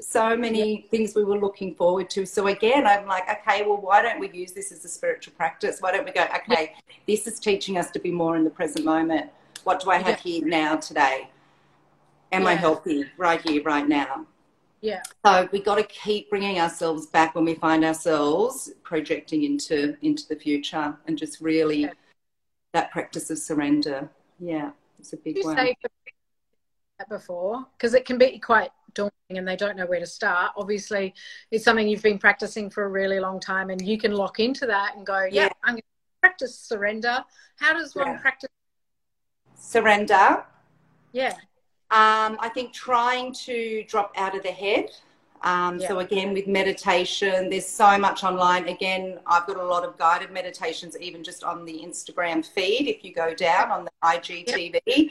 So 0.00 0.37
many 0.37 0.87
things 0.90 1.14
we 1.14 1.24
were 1.24 1.38
looking 1.38 1.74
forward 1.74 2.11
to. 2.11 2.26
So 2.26 2.46
again, 2.48 2.87
I'm 2.87 3.07
like, 3.07 3.24
okay, 3.29 3.62
well, 3.62 3.79
why 3.79 4.03
don't 4.03 4.20
we 4.20 4.31
use 4.31 4.53
this 4.53 4.72
as 4.72 4.85
a 4.85 4.88
spiritual 4.88 5.35
practice? 5.37 5.79
Why 5.81 5.92
don't 5.92 6.05
we 6.05 6.12
go, 6.12 6.26
okay, 6.37 6.74
this 7.07 7.26
is 7.26 7.40
teaching 7.40 7.79
us 7.79 7.90
to 7.92 7.98
be 7.98 8.11
more 8.11 8.37
in 8.37 8.44
the 8.44 8.50
present 8.50 8.85
moment. 8.85 9.31
What 9.64 9.81
do 9.81 9.90
I 9.90 9.98
have 9.98 10.20
here 10.20 10.46
now 10.46 10.76
today? 10.76 11.31
Am 12.33 12.46
I 12.46 12.55
healthy 12.55 13.07
right 13.16 13.40
here, 13.40 13.62
right 13.62 13.88
now? 13.88 14.26
Yeah. 14.81 15.03
So 15.24 15.48
we 15.53 15.61
got 15.61 15.76
to 15.76 15.83
keep 15.85 16.31
bringing 16.31 16.59
ourselves 16.59 17.07
back 17.07 17.35
when 17.35 17.44
we 17.44 17.55
find 17.55 17.85
ourselves 17.85 18.70
projecting 18.83 19.44
into 19.44 19.96
into 20.03 20.26
the 20.29 20.37
future, 20.37 20.96
and 21.07 21.18
just 21.18 21.40
really 21.40 21.83
yeah. 21.83 21.92
that 22.72 22.90
practice 22.90 23.31
of 23.31 23.38
surrender. 23.38 24.09
Yeah, 24.38 24.70
it's 24.98 25.12
a 25.12 25.16
big 25.18 25.37
you 25.37 25.44
one. 25.44 25.74
Before 27.09 27.66
because 27.79 27.94
it 27.94 28.05
can 28.05 28.18
be 28.18 28.38
quite 28.38 28.70
daunting 28.94 29.12
and 29.31 29.46
they 29.46 29.57
don't 29.57 29.76
know 29.76 29.87
where 29.87 30.00
to 30.00 30.07
start. 30.07 30.53
Obviously, 30.57 31.14
it's 31.50 31.64
something 31.64 31.88
you've 31.88 32.03
been 32.03 32.18
practicing 32.18 32.70
for 32.70 32.85
a 32.85 32.88
really 32.88 33.20
long 33.20 33.40
time, 33.40 33.70
and 33.70 33.81
you 33.81 33.98
can 33.98 34.12
lock 34.12 34.40
into 34.40 34.66
that 34.66 34.96
and 34.96 35.07
go, 35.07 35.20
"Yeah, 35.24 35.44
yeah 35.44 35.48
I'm 35.64 35.74
going 35.74 35.83
to 35.83 36.20
practice 36.20 36.59
surrender." 36.59 37.24
How 37.57 37.72
does 37.72 37.94
one 37.94 38.09
yeah. 38.09 38.18
practice 38.18 38.50
surrender? 39.55 40.44
Yeah, 41.12 41.35
um, 41.90 42.38
I 42.40 42.50
think 42.53 42.72
trying 42.72 43.33
to 43.46 43.85
drop 43.88 44.12
out 44.16 44.37
of 44.37 44.42
the 44.42 44.53
head. 44.53 44.90
Um, 45.42 45.79
yeah. 45.79 45.88
So 45.88 46.00
again, 46.00 46.35
with 46.35 46.46
meditation, 46.46 47.48
there's 47.48 47.66
so 47.66 47.96
much 47.98 48.24
online. 48.24 48.68
Again, 48.68 49.20
I've 49.26 49.46
got 49.46 49.57
a 49.57 49.64
lot 49.64 49.85
of 49.85 49.96
guided 49.96 50.31
meditations, 50.31 50.96
even 51.00 51.24
just 51.24 51.44
on 51.44 51.64
the 51.64 51.83
Instagram 51.85 52.44
feed. 52.44 52.88
If 52.88 53.03
you 53.05 53.14
go 53.14 53.35
down 53.35 53.70
on 53.70 53.85
the 53.85 53.90
IGTV, 54.05 54.81
yep. 54.85 55.11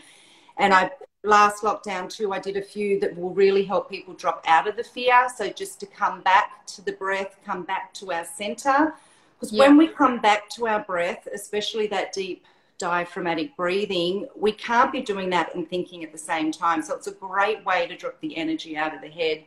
and 0.57 0.73
I 0.73 0.91
last 1.23 1.63
lockdown 1.63 2.09
too, 2.09 2.31
I 2.31 2.39
did 2.39 2.57
a 2.57 2.61
few 2.61 2.99
that 3.01 3.15
will 3.17 3.33
really 3.33 3.63
help 3.63 3.89
people 3.89 4.13
drop 4.13 4.43
out 4.47 4.67
of 4.67 4.75
the 4.75 4.83
fear. 4.83 5.27
So 5.35 5.49
just 5.49 5.79
to 5.81 5.85
come 5.85 6.21
back 6.21 6.65
to 6.67 6.81
the 6.81 6.93
breath, 6.93 7.37
come 7.45 7.63
back 7.63 7.93
to 7.95 8.11
our 8.11 8.25
center. 8.25 8.93
Because 9.35 9.53
yeah. 9.53 9.67
when 9.67 9.77
we 9.77 9.87
come 9.87 10.19
back 10.19 10.49
to 10.51 10.67
our 10.67 10.83
breath, 10.83 11.27
especially 11.33 11.87
that 11.87 12.13
deep 12.13 12.45
diaphragmatic 12.77 13.55
breathing, 13.57 14.27
we 14.35 14.51
can't 14.53 14.91
be 14.91 15.01
doing 15.01 15.29
that 15.29 15.53
and 15.55 15.69
thinking 15.69 16.03
at 16.03 16.11
the 16.11 16.17
same 16.17 16.51
time. 16.51 16.81
So 16.81 16.95
it's 16.95 17.07
a 17.07 17.11
great 17.11 17.63
way 17.65 17.87
to 17.87 17.95
drop 17.95 18.19
the 18.21 18.35
energy 18.37 18.77
out 18.77 18.95
of 18.95 19.01
the 19.01 19.09
head 19.09 19.43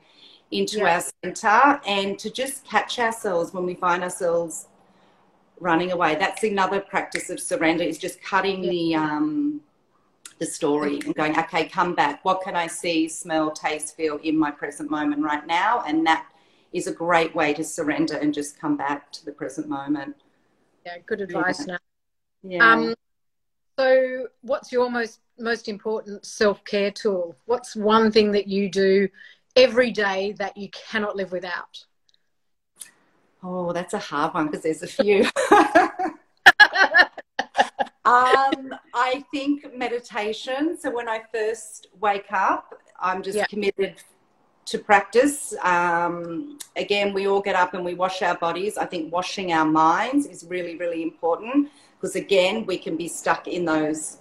into 0.51 0.79
yeah. 0.79 0.95
our 0.95 1.03
center 1.25 1.81
and 1.87 2.19
to 2.19 2.31
just 2.31 2.65
catch 2.65 2.99
ourselves 2.99 3.55
when 3.55 3.65
we 3.65 3.75
find 3.75 4.03
ourselves 4.03 4.69
running 5.61 5.93
away. 5.93 6.15
That's 6.17 6.43
another 6.43 6.81
practice 6.81 7.31
of 7.31 7.41
surrender 7.41 7.85
is 7.85 7.97
just 7.97 8.23
cutting 8.23 8.63
yeah. 8.65 8.71
the 8.71 8.95
um, 8.97 9.61
the 10.43 10.51
story 10.51 10.99
and 11.05 11.15
going, 11.15 11.39
okay, 11.39 11.69
come 11.69 11.95
back. 11.95 12.25
What 12.25 12.43
can 12.43 12.57
I 12.57 12.67
see, 12.67 13.09
smell, 13.09 13.53
taste, 13.53 13.97
feel 13.97 14.17
in 14.25 14.37
my 14.37 14.51
present 14.51 14.91
moment 14.91 15.23
right 15.23 15.47
now? 15.47 15.85
And 15.87 16.05
that 16.07 16.27
is 16.73 16.89
a 16.89 16.93
great 16.93 17.33
way 17.33 17.55
to 17.55 17.63
surrender 17.63 18.17
and 18.17 18.35
just 18.35 18.59
come 18.59 18.77
back 18.77 19.13
to 19.13 19.25
the 19.25 19.31
present 19.31 19.69
moment. 19.69 20.17
Yeah, 20.85 20.97
good 21.07 21.21
advice. 21.21 21.61
Yeah. 21.61 21.67
Now. 21.75 21.79
Yeah. 22.43 22.73
Um, 22.73 22.95
so, 23.79 24.27
what's 24.41 24.73
your 24.73 24.91
most 24.91 25.21
most 25.39 25.69
important 25.69 26.27
self 26.27 26.65
care 26.65 26.91
tool? 26.91 27.37
What's 27.47 27.77
one 27.77 28.11
thing 28.11 28.33
that 28.33 28.49
you 28.49 28.69
do 28.69 29.09
every 29.55 29.93
day 29.93 30.35
that 30.39 30.57
you 30.57 30.69
cannot 30.71 31.15
live 31.15 31.31
without? 31.31 31.85
Oh, 33.45 33.73
that's 33.73 33.95
a 33.95 33.99
hard 34.01 34.35
one 34.35 34.47
because 34.47 34.63
there's 34.63 34.83
a 34.83 34.89
few. 34.89 35.25
um, 38.05 38.75
I 38.95 39.25
think 39.31 39.77
meditation. 39.77 40.77
So 40.79 40.91
when 40.91 41.09
I 41.09 41.23
first 41.33 41.89
wake 42.01 42.33
up, 42.33 42.75
I'm 43.01 43.23
just 43.23 43.39
yeah. 43.39 43.47
committed 43.47 43.97
to 44.65 44.79
practice. 44.79 45.55
Um, 45.63 46.59
again, 46.77 47.13
we 47.13 47.27
all 47.27 47.41
get 47.41 47.55
up 47.55 47.75
and 47.75 47.85
we 47.85 47.95
wash 47.95 48.23
our 48.23 48.37
bodies. 48.37 48.77
I 48.77 48.87
think 48.87 49.13
washing 49.13 49.53
our 49.53 49.65
minds 49.65 50.27
is 50.27 50.45
really, 50.45 50.77
really 50.77 51.03
important 51.03 51.71
because, 51.97 52.17
again, 52.17 52.67
we 52.67 52.79
can 52.79 52.97
be 52.97 53.07
stuck 53.09 53.47
in 53.47 53.65
those 53.65 54.19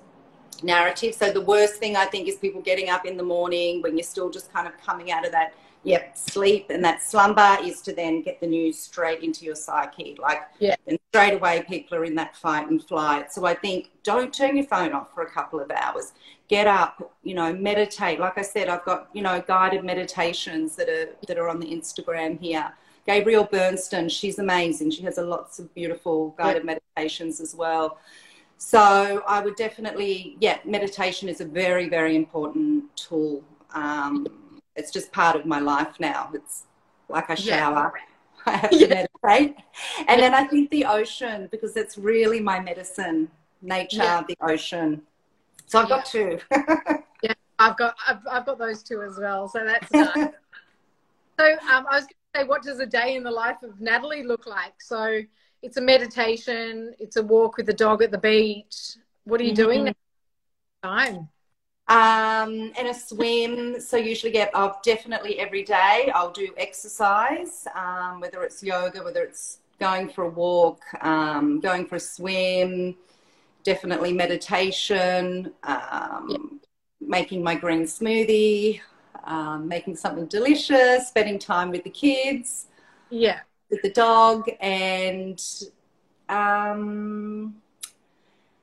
narratives. 0.61 1.17
So, 1.17 1.31
the 1.31 1.41
worst 1.41 1.75
thing 1.75 1.95
I 1.95 2.05
think 2.05 2.27
is 2.27 2.35
people 2.35 2.61
getting 2.61 2.89
up 2.89 3.05
in 3.05 3.17
the 3.17 3.23
morning 3.23 3.81
when 3.81 3.97
you're 3.97 4.03
still 4.03 4.29
just 4.29 4.53
kind 4.53 4.67
of 4.67 4.77
coming 4.79 5.11
out 5.11 5.25
of 5.25 5.31
that 5.31 5.53
yep, 5.83 6.17
sleep 6.17 6.67
and 6.69 6.83
that 6.83 7.01
slumber 7.01 7.57
is 7.61 7.81
to 7.81 7.93
then 7.93 8.21
get 8.21 8.39
the 8.39 8.47
news 8.47 8.79
straight 8.79 9.23
into 9.23 9.45
your 9.45 9.55
psyche. 9.55 10.17
Like, 10.21 10.41
yeah. 10.59 10.75
and 10.87 10.99
straight 11.09 11.33
away 11.33 11.63
people 11.67 11.97
are 11.97 12.05
in 12.05 12.15
that 12.15 12.35
fight 12.35 12.69
and 12.69 12.83
flight. 12.83 13.31
So 13.31 13.45
I 13.45 13.53
think 13.53 13.91
don't 14.03 14.33
turn 14.33 14.55
your 14.57 14.65
phone 14.65 14.93
off 14.93 15.13
for 15.13 15.23
a 15.23 15.29
couple 15.29 15.59
of 15.59 15.71
hours. 15.71 16.13
Get 16.47 16.67
up, 16.67 17.15
you 17.23 17.33
know, 17.33 17.53
meditate. 17.53 18.19
Like 18.19 18.37
I 18.37 18.41
said, 18.41 18.67
I've 18.69 18.83
got, 18.85 19.09
you 19.13 19.21
know, 19.21 19.41
guided 19.47 19.83
meditations 19.83 20.75
that 20.75 20.89
are 20.89 21.09
that 21.27 21.37
are 21.37 21.49
on 21.49 21.59
the 21.59 21.67
Instagram 21.67 22.39
here 22.39 22.71
Gabrielle 23.05 23.45
Bernstein, 23.45 24.09
she's 24.09 24.39
amazing. 24.39 24.91
She 24.91 25.03
has 25.03 25.17
a 25.17 25.23
lots 25.23 25.59
of 25.59 25.73
beautiful 25.73 26.29
guided 26.37 26.63
yeah. 26.63 26.77
meditations 26.97 27.39
as 27.41 27.55
well. 27.55 27.97
So 28.57 29.23
I 29.27 29.41
would 29.41 29.55
definitely, 29.55 30.37
yeah, 30.39 30.59
meditation 30.65 31.27
is 31.27 31.41
a 31.41 31.45
very, 31.45 31.89
very 31.89 32.15
important 32.15 32.95
tool. 32.95 33.43
Um, 33.73 34.27
it's 34.81 34.91
just 34.91 35.11
part 35.11 35.35
of 35.35 35.45
my 35.45 35.59
life 35.59 35.99
now. 35.99 36.31
It's 36.33 36.65
like 37.07 37.29
I 37.29 37.35
shower. 37.35 37.93
Yeah. 37.95 38.01
I 38.53 38.57
have 38.57 38.69
to 38.71 38.75
yeah. 38.75 39.05
meditate. 39.23 39.55
And 40.07 40.19
then 40.19 40.33
I 40.33 40.45
think 40.45 40.71
the 40.71 40.85
ocean, 40.85 41.47
because 41.51 41.77
it's 41.77 41.95
really 41.95 42.39
my 42.39 42.59
medicine, 42.59 43.29
nature, 43.61 44.25
the 44.27 44.35
ocean. 44.41 45.03
So 45.67 45.79
I've 45.79 45.89
got 45.89 46.05
two. 46.05 46.39
yeah, 47.21 47.33
I've 47.59 47.77
got 47.77 47.95
I've, 48.07 48.21
I've 48.29 48.45
got 48.47 48.57
those 48.57 48.81
two 48.81 49.03
as 49.03 49.19
well. 49.19 49.47
So 49.47 49.63
that's 49.63 49.91
nice. 49.93 50.33
so 51.39 51.45
um, 51.71 51.85
I 51.87 51.97
was 51.99 52.05
going 52.05 52.07
to 52.33 52.39
say, 52.39 52.43
what 52.45 52.63
does 52.63 52.79
a 52.79 52.87
day 52.87 53.15
in 53.15 53.23
the 53.23 53.31
life 53.31 53.61
of 53.61 53.79
Natalie 53.79 54.23
look 54.23 54.47
like? 54.47 54.81
So 54.81 55.21
it's 55.61 55.77
a 55.77 55.81
meditation. 55.81 56.95
It's 56.97 57.17
a 57.17 57.23
walk 57.23 57.57
with 57.57 57.67
the 57.67 57.73
dog 57.73 58.01
at 58.01 58.09
the 58.09 58.17
beach. 58.17 58.97
What 59.25 59.39
are 59.39 59.43
you 59.43 59.53
mm-hmm. 59.53 59.83
doing? 59.83 59.95
Time. 60.81 61.29
Um, 61.91 62.71
and 62.77 62.87
a 62.87 62.93
swim. 62.93 63.81
So 63.81 63.97
usually 63.97 64.31
get 64.31 64.49
I've 64.55 64.81
definitely 64.81 65.39
every 65.39 65.63
day 65.63 66.09
I'll 66.15 66.31
do 66.31 66.53
exercise, 66.55 67.67
um, 67.75 68.21
whether 68.21 68.43
it's 68.43 68.63
yoga, 68.63 69.03
whether 69.03 69.23
it's 69.23 69.59
going 69.77 70.07
for 70.07 70.23
a 70.23 70.29
walk, 70.29 70.81
um, 71.01 71.59
going 71.59 71.85
for 71.85 71.97
a 71.97 71.99
swim, 71.99 72.95
definitely 73.63 74.13
meditation, 74.13 75.51
um, 75.63 76.27
yep. 76.29 76.41
making 77.01 77.43
my 77.43 77.55
green 77.55 77.83
smoothie, 77.83 78.79
um, 79.25 79.67
making 79.67 79.97
something 79.97 80.27
delicious, 80.27 81.09
spending 81.09 81.39
time 81.39 81.71
with 81.71 81.83
the 81.83 81.89
kids. 81.89 82.67
Yeah. 83.09 83.41
With 83.69 83.81
the 83.81 83.91
dog 83.91 84.49
and 84.61 85.41
um 86.29 87.55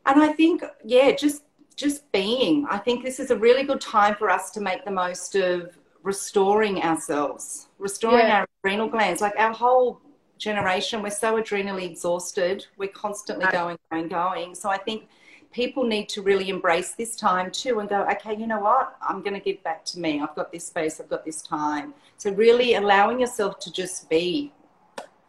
and 0.07 0.23
I 0.23 0.33
think 0.33 0.65
yeah, 0.83 1.13
just 1.13 1.43
just 1.79 2.11
being. 2.11 2.67
I 2.69 2.77
think 2.77 3.05
this 3.05 3.21
is 3.21 3.31
a 3.31 3.37
really 3.37 3.63
good 3.63 3.81
time 3.81 4.17
for 4.17 4.29
us 4.29 4.51
to 4.51 4.61
make 4.61 4.85
the 4.85 4.91
most 4.91 5.37
of 5.37 5.79
restoring 6.03 6.83
ourselves, 6.83 7.69
restoring 7.79 8.27
yeah. 8.27 8.41
our 8.41 8.49
adrenal 8.65 8.89
glands. 8.89 9.21
Like 9.21 9.35
our 9.39 9.53
whole 9.53 10.01
generation, 10.39 11.03
we're 11.03 11.11
so 11.11 11.37
adrenally 11.37 11.85
exhausted. 11.85 12.67
We're 12.77 12.89
constantly 12.89 13.47
going, 13.53 13.79
going, 13.93 14.09
going. 14.09 14.55
So 14.57 14.69
I 14.69 14.79
think 14.79 15.09
people 15.53 15.85
need 15.85 16.09
to 16.11 16.21
really 16.21 16.49
embrace 16.49 16.93
this 16.93 17.15
time 17.15 17.51
too 17.53 17.79
and 17.79 17.89
go, 17.89 18.05
okay, 18.11 18.37
you 18.37 18.49
know 18.49 18.61
what? 18.61 18.97
I'm 19.01 19.23
going 19.23 19.35
to 19.35 19.41
give 19.41 19.63
back 19.63 19.85
to 19.87 20.01
me. 20.01 20.21
I've 20.21 20.35
got 20.35 20.51
this 20.51 20.67
space. 20.67 21.01
I've 21.01 21.09
got 21.09 21.25
this 21.25 21.43
time. 21.43 21.95
So 22.17 22.33
really 22.33 22.75
allowing 22.75 23.21
yourself 23.21 23.61
to 23.61 23.73
just 23.73 24.11
be 24.11 24.53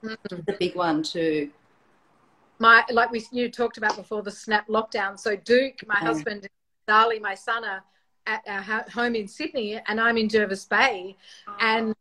mm. 0.04 0.18
the 0.48 0.54
big 0.60 0.76
one 0.76 1.04
too 1.04 1.52
my 2.60 2.84
like 2.92 3.12
we 3.12 3.26
you 3.32 3.50
talked 3.50 3.78
about 3.78 3.96
before 3.96 4.22
the 4.22 4.32
snap 4.32 4.68
lockdown. 4.68 5.18
So 5.18 5.36
Duke, 5.36 5.80
my 5.88 5.96
husband, 5.96 6.48
Dali, 6.88 7.22
my 7.22 7.34
son 7.34 7.64
are 7.64 7.84
at 8.28 8.42
our 8.48 8.86
home 8.92 9.16
in 9.16 9.28
Sydney, 9.28 9.80
and 9.88 10.00
I'm 10.00 10.18
in 10.18 10.30
Jervis 10.30 10.66
Bay, 10.66 11.16
oh. 11.48 11.56
and 11.60 11.96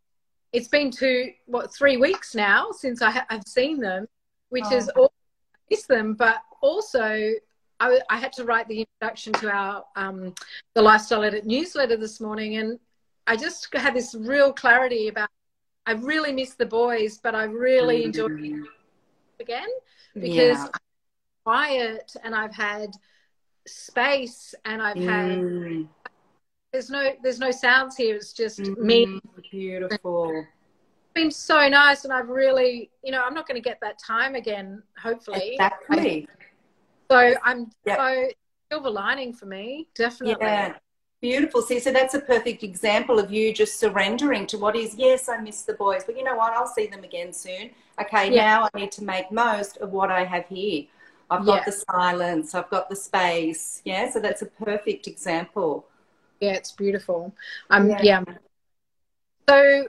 it's 0.52 0.68
been 0.68 0.90
two 0.90 1.30
what 1.46 1.72
three 1.72 1.96
weeks 1.96 2.34
now 2.34 2.70
since 2.72 3.00
I 3.00 3.10
have 3.10 3.44
seen 3.46 3.78
them, 3.78 4.06
which 4.50 4.64
oh. 4.66 4.76
is 4.76 4.88
all 4.90 5.12
I 5.54 5.58
miss 5.70 5.86
them, 5.86 6.14
but 6.14 6.42
also. 6.60 7.32
I, 7.80 8.00
I, 8.10 8.18
had 8.18 8.32
to 8.32 8.44
write 8.44 8.66
the 8.66 8.80
introduction 8.80 9.32
to 9.34 9.52
our 9.52 9.84
um, 9.94 10.34
the 10.74 10.82
lifestyle 10.82 11.22
edit 11.22 11.46
newsletter 11.46 11.96
this 11.96 12.20
morning, 12.20 12.56
and 12.56 12.76
I 13.28 13.36
just 13.36 13.72
had 13.72 13.94
this 13.94 14.16
real 14.16 14.52
clarity 14.52 15.06
about. 15.06 15.28
I 15.86 15.92
really 15.92 16.32
miss 16.32 16.54
the 16.54 16.66
boys, 16.66 17.20
but 17.22 17.36
I 17.36 17.44
really 17.44 17.98
mm-hmm. 17.98 18.06
enjoyed 18.06 18.66
again 19.40 19.68
because 20.14 20.58
yeah. 20.58 20.68
Quiet 21.44 22.12
and 22.24 22.34
I've 22.34 22.54
had 22.54 22.90
space 23.66 24.54
and 24.64 24.82
I've 24.82 24.98
had 24.98 25.38
mm. 25.38 25.88
there's 26.72 26.90
no 26.90 27.12
there's 27.22 27.38
no 27.38 27.50
sounds 27.50 27.96
here. 27.96 28.16
It's 28.16 28.32
just 28.32 28.60
mm-hmm. 28.60 28.86
me. 28.86 29.20
Beautiful. 29.50 30.44
It's 30.44 31.14
been 31.14 31.30
so 31.30 31.66
nice 31.68 32.04
and 32.04 32.12
I've 32.12 32.28
really 32.28 32.90
you 33.02 33.12
know, 33.12 33.24
I'm 33.24 33.34
not 33.34 33.46
gonna 33.46 33.60
get 33.60 33.78
that 33.80 33.98
time 33.98 34.34
again, 34.34 34.82
hopefully. 35.02 35.52
Exactly. 35.52 36.28
So 37.10 37.34
I'm 37.42 37.70
yep. 37.86 37.98
so 37.98 38.28
silver 38.70 38.90
lining 38.90 39.32
for 39.32 39.46
me, 39.46 39.88
definitely. 39.94 40.44
Yeah. 40.44 40.74
Beautiful. 41.20 41.62
See, 41.62 41.80
so 41.80 41.92
that's 41.92 42.14
a 42.14 42.20
perfect 42.20 42.62
example 42.62 43.18
of 43.18 43.32
you 43.32 43.52
just 43.52 43.80
surrendering 43.80 44.46
to 44.48 44.58
what 44.58 44.76
is, 44.76 44.94
yes, 44.96 45.28
I 45.28 45.38
miss 45.38 45.62
the 45.62 45.74
boys, 45.74 46.04
but 46.04 46.16
you 46.16 46.22
know 46.22 46.36
what? 46.36 46.52
I'll 46.52 46.66
see 46.68 46.86
them 46.86 47.02
again 47.02 47.32
soon. 47.32 47.70
Okay, 48.00 48.32
yeah. 48.32 48.44
now 48.44 48.68
I 48.72 48.78
need 48.78 48.92
to 48.92 49.04
make 49.04 49.30
most 49.32 49.78
of 49.78 49.90
what 49.90 50.10
I 50.10 50.24
have 50.24 50.46
here. 50.46 50.84
I've 51.30 51.44
got 51.44 51.56
yeah. 51.56 51.64
the 51.66 51.72
silence, 51.72 52.54
I've 52.54 52.70
got 52.70 52.88
the 52.88 52.96
space. 52.96 53.82
Yeah, 53.84 54.10
so 54.10 54.20
that's 54.20 54.42
a 54.42 54.46
perfect 54.46 55.06
example. 55.06 55.86
Yeah, 56.40 56.52
it's 56.52 56.72
beautiful. 56.72 57.34
Um, 57.70 57.90
yeah. 57.90 58.00
yeah. 58.02 58.24
So 59.48 59.88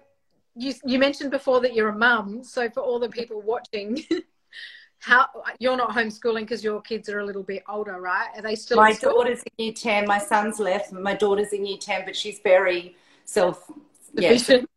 you 0.55 0.73
you 0.83 0.99
mentioned 0.99 1.31
before 1.31 1.61
that 1.61 1.73
you're 1.73 1.89
a 1.89 1.97
mum. 1.97 2.43
So 2.43 2.69
for 2.69 2.81
all 2.81 2.99
the 2.99 3.09
people 3.09 3.41
watching, 3.41 4.03
how 4.99 5.27
you're 5.59 5.77
not 5.77 5.91
homeschooling 5.91 6.41
because 6.41 6.63
your 6.63 6.81
kids 6.81 7.07
are 7.09 7.19
a 7.19 7.25
little 7.25 7.43
bit 7.43 7.63
older, 7.69 8.01
right? 8.01 8.29
Are 8.35 8.41
they 8.41 8.55
still? 8.55 8.77
My 8.77 8.93
daughter's 8.93 9.41
in 9.43 9.65
year 9.65 9.73
ten. 9.73 10.05
My 10.05 10.19
son's 10.19 10.59
left. 10.59 10.91
My 10.91 11.13
daughter's 11.13 11.53
in 11.53 11.65
year 11.65 11.77
ten, 11.77 12.03
but 12.05 12.15
she's 12.15 12.39
very 12.39 12.95
self. 13.25 13.71
sufficient. 14.17 14.69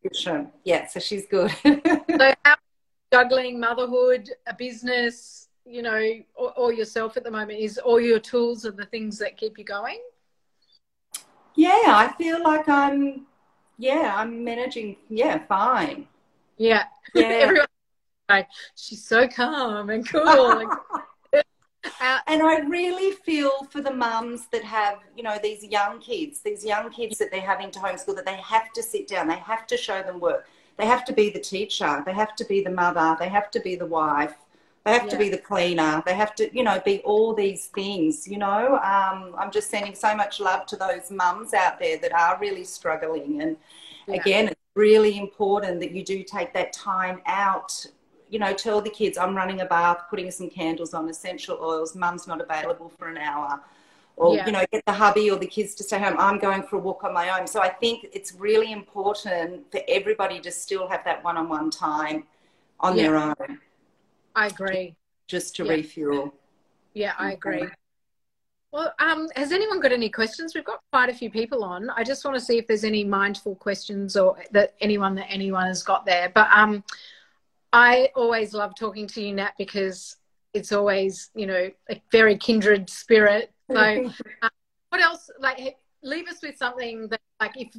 Yeah, 0.65 0.81
yeah, 0.81 0.87
so 0.87 1.01
she's 1.01 1.27
good. 1.27 1.51
so 1.65 2.35
how 2.45 2.57
juggling 3.13 3.61
motherhood, 3.61 4.31
a 4.47 4.55
business, 4.55 5.49
you 5.65 5.83
know, 5.83 6.03
or, 6.35 6.53
or 6.59 6.73
yourself 6.73 7.17
at 7.17 7.25
the 7.25 7.31
moment 7.31 7.59
is 7.59 7.79
all 7.79 8.01
your 8.01 8.19
tools 8.19 8.65
are 8.65 8.73
the 8.73 8.87
things 8.87 9.19
that 9.19 9.37
keep 9.37 9.59
you 9.59 9.65
going? 9.65 10.01
Yeah, 11.55 11.83
I 11.87 12.15
feel 12.17 12.43
like 12.43 12.69
I'm. 12.69 13.27
Yeah, 13.79 14.15
I'm 14.17 14.43
managing. 14.45 14.97
Yeah, 15.09 15.39
fine. 15.47 16.07
Yeah, 16.57 16.85
yeah. 17.15 17.23
Everyone 17.27 17.67
like, 18.29 18.49
she's 18.77 19.05
so 19.05 19.29
calm 19.29 19.91
and 19.91 20.09
cool. 20.09 20.25
uh, 21.35 22.19
and 22.27 22.43
I 22.43 22.61
really 22.61 23.13
feel 23.13 23.51
for 23.71 23.81
the 23.81 23.93
mums 23.93 24.47
that 24.53 24.65
have, 24.65 24.99
you 25.17 25.23
know, 25.23 25.39
these 25.43 25.65
young 25.65 26.01
kids, 26.01 26.41
these 26.41 26.65
young 26.65 26.91
kids 26.91 27.19
that 27.19 27.31
they're 27.31 27.41
having 27.41 27.71
to 27.73 27.79
homeschool, 27.79 28.15
that 28.17 28.25
they 28.25 28.37
have 28.37 28.73
to 28.73 28.83
sit 28.83 29.09
down, 29.09 29.29
they 29.29 29.37
have 29.37 29.67
to 29.67 29.77
show 29.77 30.03
them 30.03 30.21
work. 30.21 30.47
They 30.77 30.87
have 30.87 31.05
to 31.07 31.13
be 31.13 31.31
the 31.31 31.41
teacher, 31.41 32.03
they 32.05 32.13
have 32.13 32.35
to 32.37 32.45
be 32.45 32.63
the 32.63 32.71
mother, 32.71 33.17
they 33.19 33.29
have 33.29 33.51
to 33.53 33.61
be 33.61 33.77
the 33.77 33.87
wife, 33.87 34.35
they 34.85 34.93
have 34.93 35.05
yeah. 35.05 35.11
to 35.11 35.19
be 35.19 35.29
the 35.29 35.39
cleaner, 35.39 36.03
they 36.05 36.15
have 36.15 36.35
to, 36.37 36.55
you 36.57 36.65
know, 36.65 36.81
be 36.85 37.01
all 37.01 37.35
these 37.35 37.67
things, 37.67 38.27
you 38.27 38.39
know. 38.39 38.77
Um, 38.79 39.35
I'm 39.39 39.51
just 39.53 39.71
sending 39.71 39.95
so 39.95 40.15
much 40.17 40.41
love 40.41 40.67
to 40.67 40.77
those 40.77 41.11
mums 41.11 41.55
out 41.55 41.79
there 41.79 41.99
that 41.99 42.13
are 42.13 42.39
really 42.41 42.65
struggling. 42.65 43.43
And 43.43 43.57
yeah. 44.09 44.17
again, 44.17 44.49
it's 44.49 44.61
really 44.75 45.19
important 45.19 45.81
that 45.81 45.93
you 45.93 46.05
do 46.05 46.23
take 46.23 46.53
that 46.55 46.73
time 46.73 47.21
out 47.27 47.87
you 48.33 48.39
know, 48.39 48.55
tell 48.55 48.81
the 48.81 48.89
kids 48.89 49.19
I'm 49.19 49.37
running 49.37 49.61
a 49.61 49.67
bath, 49.67 50.05
putting 50.09 50.31
some 50.31 50.49
candles 50.49 50.95
on, 50.95 51.07
essential 51.11 51.59
oils, 51.61 51.95
mum's 51.95 52.27
not 52.27 52.41
available 52.41 52.91
for 52.99 53.09
an 53.09 53.19
hour. 53.19 53.61
Or, 54.23 54.37
yeah. 54.37 54.47
you 54.47 54.53
know, 54.53 54.65
get 54.71 54.85
the 54.87 54.93
hubby 54.93 55.31
or 55.33 55.37
the 55.37 55.49
kids 55.49 55.75
to 55.75 55.83
stay 55.83 55.99
home. 55.99 56.15
I'm 56.17 56.39
going 56.39 56.63
for 56.63 56.77
a 56.77 56.79
walk 56.79 57.03
on 57.03 57.13
my 57.13 57.37
own. 57.37 57.49
So 57.49 57.61
I 57.61 57.71
think 57.71 58.07
it's 58.13 58.35
really 58.35 58.71
important 58.71 59.69
for 59.73 59.81
everybody 59.89 60.39
to 60.41 60.51
still 60.53 60.87
have 60.89 61.03
that 61.05 61.25
one 61.25 61.37
on 61.37 61.49
one 61.49 61.71
time 61.71 62.25
on 62.79 62.97
yeah. 62.97 63.03
their 63.03 63.17
own. 63.17 63.59
I 64.37 64.47
agree. 64.47 64.95
Just 65.27 65.57
to 65.57 65.65
yeah. 65.65 65.73
refuel. 65.73 66.35
Yeah, 66.95 67.15
I 67.19 67.33
agree. 67.33 67.67
Well, 68.71 68.95
um, 69.01 69.29
has 69.35 69.51
anyone 69.51 69.81
got 69.81 69.93
any 69.93 70.09
questions? 70.09 70.55
We've 70.55 70.65
got 70.65 70.81
quite 70.93 71.11
a 71.11 71.15
few 71.15 71.31
people 71.31 71.65
on. 71.65 71.91
I 71.91 72.05
just 72.05 72.25
want 72.25 72.37
to 72.37 72.41
see 72.41 72.59
if 72.59 72.67
there's 72.69 72.85
any 72.85 73.05
mindful 73.05 73.57
questions 73.57 74.17
or 74.17 74.37
that 74.53 74.75
anyone 74.81 75.17
that 75.17 75.27
anyone 75.29 75.67
has 75.67 75.83
got 75.83 76.07
there. 76.07 76.31
But 76.33 76.49
um, 76.53 76.85
I 77.73 78.11
always 78.15 78.55
love 78.55 78.75
talking 78.79 79.07
to 79.09 79.21
you, 79.21 79.35
Nat, 79.35 79.55
because 79.59 80.17
it's 80.55 80.73
always, 80.73 81.31
you 81.35 81.47
know, 81.47 81.71
a 81.91 82.01
very 82.11 82.37
kindred 82.37 82.89
spirit. 82.89 83.53
So, 83.73 84.13
um, 84.43 84.51
what 84.91 85.01
else? 85.01 85.31
Like, 85.39 85.77
leave 86.03 86.29
us 86.29 86.43
with 86.43 86.57
something 86.57 87.09
that, 87.09 87.21
like, 87.41 87.57
if 87.57 87.75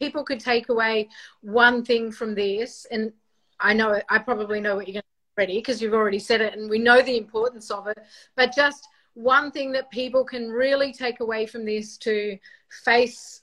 people 0.00 0.24
could 0.24 0.40
take 0.40 0.68
away 0.68 1.08
one 1.42 1.84
thing 1.84 2.10
from 2.10 2.34
this, 2.34 2.86
and 2.90 3.12
I 3.58 3.74
know, 3.74 4.00
I 4.08 4.18
probably 4.18 4.60
know 4.60 4.76
what 4.76 4.86
you're 4.88 4.94
going 4.94 5.02
to 5.02 5.06
ready 5.36 5.58
because 5.58 5.80
you've 5.80 5.94
already 5.94 6.18
said 6.18 6.40
it, 6.40 6.56
and 6.56 6.68
we 6.68 6.78
know 6.78 7.02
the 7.02 7.16
importance 7.16 7.70
of 7.70 7.86
it, 7.86 7.98
but 8.36 8.54
just 8.54 8.86
one 9.14 9.50
thing 9.50 9.72
that 9.72 9.90
people 9.90 10.24
can 10.24 10.48
really 10.50 10.92
take 10.92 11.20
away 11.20 11.46
from 11.46 11.64
this 11.64 11.96
to 11.98 12.38
face, 12.84 13.42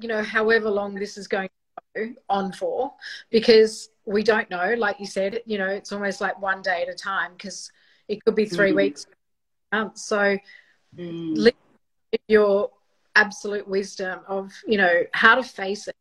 you 0.00 0.08
know, 0.08 0.22
however 0.22 0.70
long 0.70 0.94
this 0.94 1.16
is 1.16 1.28
going 1.28 1.48
to 1.94 2.06
go 2.06 2.14
on 2.28 2.52
for, 2.52 2.92
because 3.30 3.90
we 4.06 4.22
don't 4.22 4.48
know. 4.50 4.74
Like 4.76 5.00
you 5.00 5.06
said, 5.06 5.40
you 5.46 5.58
know, 5.58 5.68
it's 5.68 5.92
almost 5.92 6.20
like 6.20 6.40
one 6.40 6.62
day 6.62 6.82
at 6.82 6.88
a 6.88 6.94
time 6.94 7.32
because 7.36 7.70
it 8.08 8.24
could 8.24 8.34
be 8.34 8.44
3 8.44 8.72
mm 8.72 8.76
weeks, 8.76 9.06
months. 9.72 10.04
So, 10.04 10.36
mm. 10.96 11.52
your 12.28 12.70
absolute 13.16 13.66
wisdom 13.68 14.20
of 14.26 14.52
you 14.66 14.78
know 14.78 15.04
how 15.12 15.34
to 15.34 15.42
face 15.42 15.88
it. 15.88 15.96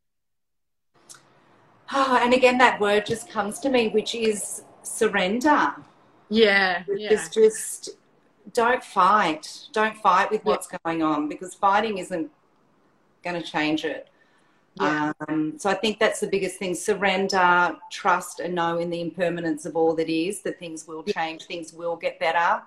Oh, 1.94 2.18
and 2.22 2.34
again, 2.34 2.58
that 2.58 2.80
word 2.80 3.06
just 3.06 3.30
comes 3.30 3.60
to 3.60 3.70
me, 3.70 3.90
which 3.90 4.16
is 4.16 4.64
surrender. 4.82 5.76
Yeah. 6.30 6.84
It's 6.88 7.30
just 7.30 7.92
don't 8.52 8.84
fight. 8.84 9.68
Don't 9.72 9.96
fight 9.98 10.32
with 10.32 10.44
what's 10.44 10.68
yeah. 10.72 10.80
going 10.84 11.04
on 11.04 11.30
because 11.30 11.54
fighting 11.54 12.00
isn't 12.00 12.30
going 13.24 13.42
to 13.42 13.48
change 13.48 13.86
it. 13.86 14.10
Yeah. 14.76 15.14
Um, 15.28 15.54
so 15.60 15.70
I 15.70 15.76
think 15.76 16.00
that's 16.00 16.20
the 16.20 16.28
biggest 16.28 16.58
thing: 16.58 16.74
surrender, 16.74 17.76
trust, 17.92 18.40
and 18.40 18.56
know 18.56 18.80
in 18.80 18.90
the 18.90 19.02
impermanence 19.02 19.66
of 19.66 19.76
all 19.76 19.94
that 19.96 20.10
is. 20.10 20.42
That 20.42 20.58
things 20.58 20.88
will 20.88 21.04
change, 21.04 21.44
things 21.44 21.74
will 21.74 21.96
get 21.96 22.20
better. 22.20 22.64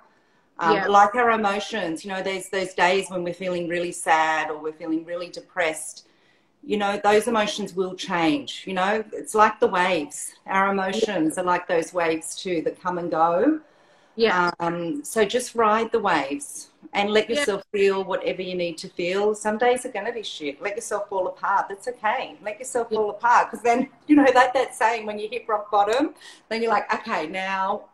Um, 0.58 0.76
yeah. 0.76 0.86
Like 0.86 1.14
our 1.14 1.30
emotions, 1.32 2.04
you 2.04 2.10
know, 2.10 2.22
there's 2.22 2.48
those 2.48 2.72
days 2.74 3.10
when 3.10 3.22
we're 3.22 3.34
feeling 3.34 3.68
really 3.68 3.92
sad 3.92 4.50
or 4.50 4.58
we're 4.58 4.72
feeling 4.72 5.04
really 5.04 5.28
depressed. 5.28 6.08
You 6.64 6.78
know, 6.78 7.00
those 7.02 7.28
emotions 7.28 7.74
will 7.74 7.94
change. 7.94 8.64
You 8.66 8.74
know, 8.74 9.04
it's 9.12 9.34
like 9.34 9.60
the 9.60 9.66
waves. 9.66 10.32
Our 10.46 10.72
emotions 10.72 11.38
are 11.38 11.44
like 11.44 11.68
those 11.68 11.92
waves 11.92 12.34
too 12.34 12.62
that 12.62 12.80
come 12.80 12.98
and 12.98 13.10
go. 13.10 13.60
Yeah. 14.16 14.50
Um, 14.60 15.04
so 15.04 15.26
just 15.26 15.54
ride 15.54 15.92
the 15.92 16.00
waves 16.00 16.70
and 16.94 17.10
let 17.10 17.28
yourself 17.28 17.62
yeah. 17.72 17.78
feel 17.78 18.04
whatever 18.04 18.40
you 18.40 18.54
need 18.54 18.78
to 18.78 18.88
feel. 18.88 19.34
Some 19.34 19.58
days 19.58 19.84
are 19.84 19.92
going 19.92 20.06
to 20.06 20.12
be 20.12 20.22
shit. 20.22 20.60
Let 20.62 20.74
yourself 20.74 21.10
fall 21.10 21.26
apart. 21.28 21.66
That's 21.68 21.86
okay. 21.86 22.36
Let 22.42 22.58
yourself 22.58 22.88
yeah. 22.90 22.96
fall 22.96 23.10
apart 23.10 23.50
because 23.50 23.62
then, 23.62 23.90
you 24.06 24.16
know, 24.16 24.24
like 24.34 24.54
that 24.54 24.74
saying 24.74 25.04
when 25.04 25.18
you 25.18 25.28
hit 25.30 25.46
rock 25.46 25.70
bottom, 25.70 26.14
then 26.48 26.62
you're 26.62 26.70
like, 26.70 26.92
okay, 26.92 27.26
now 27.26 27.84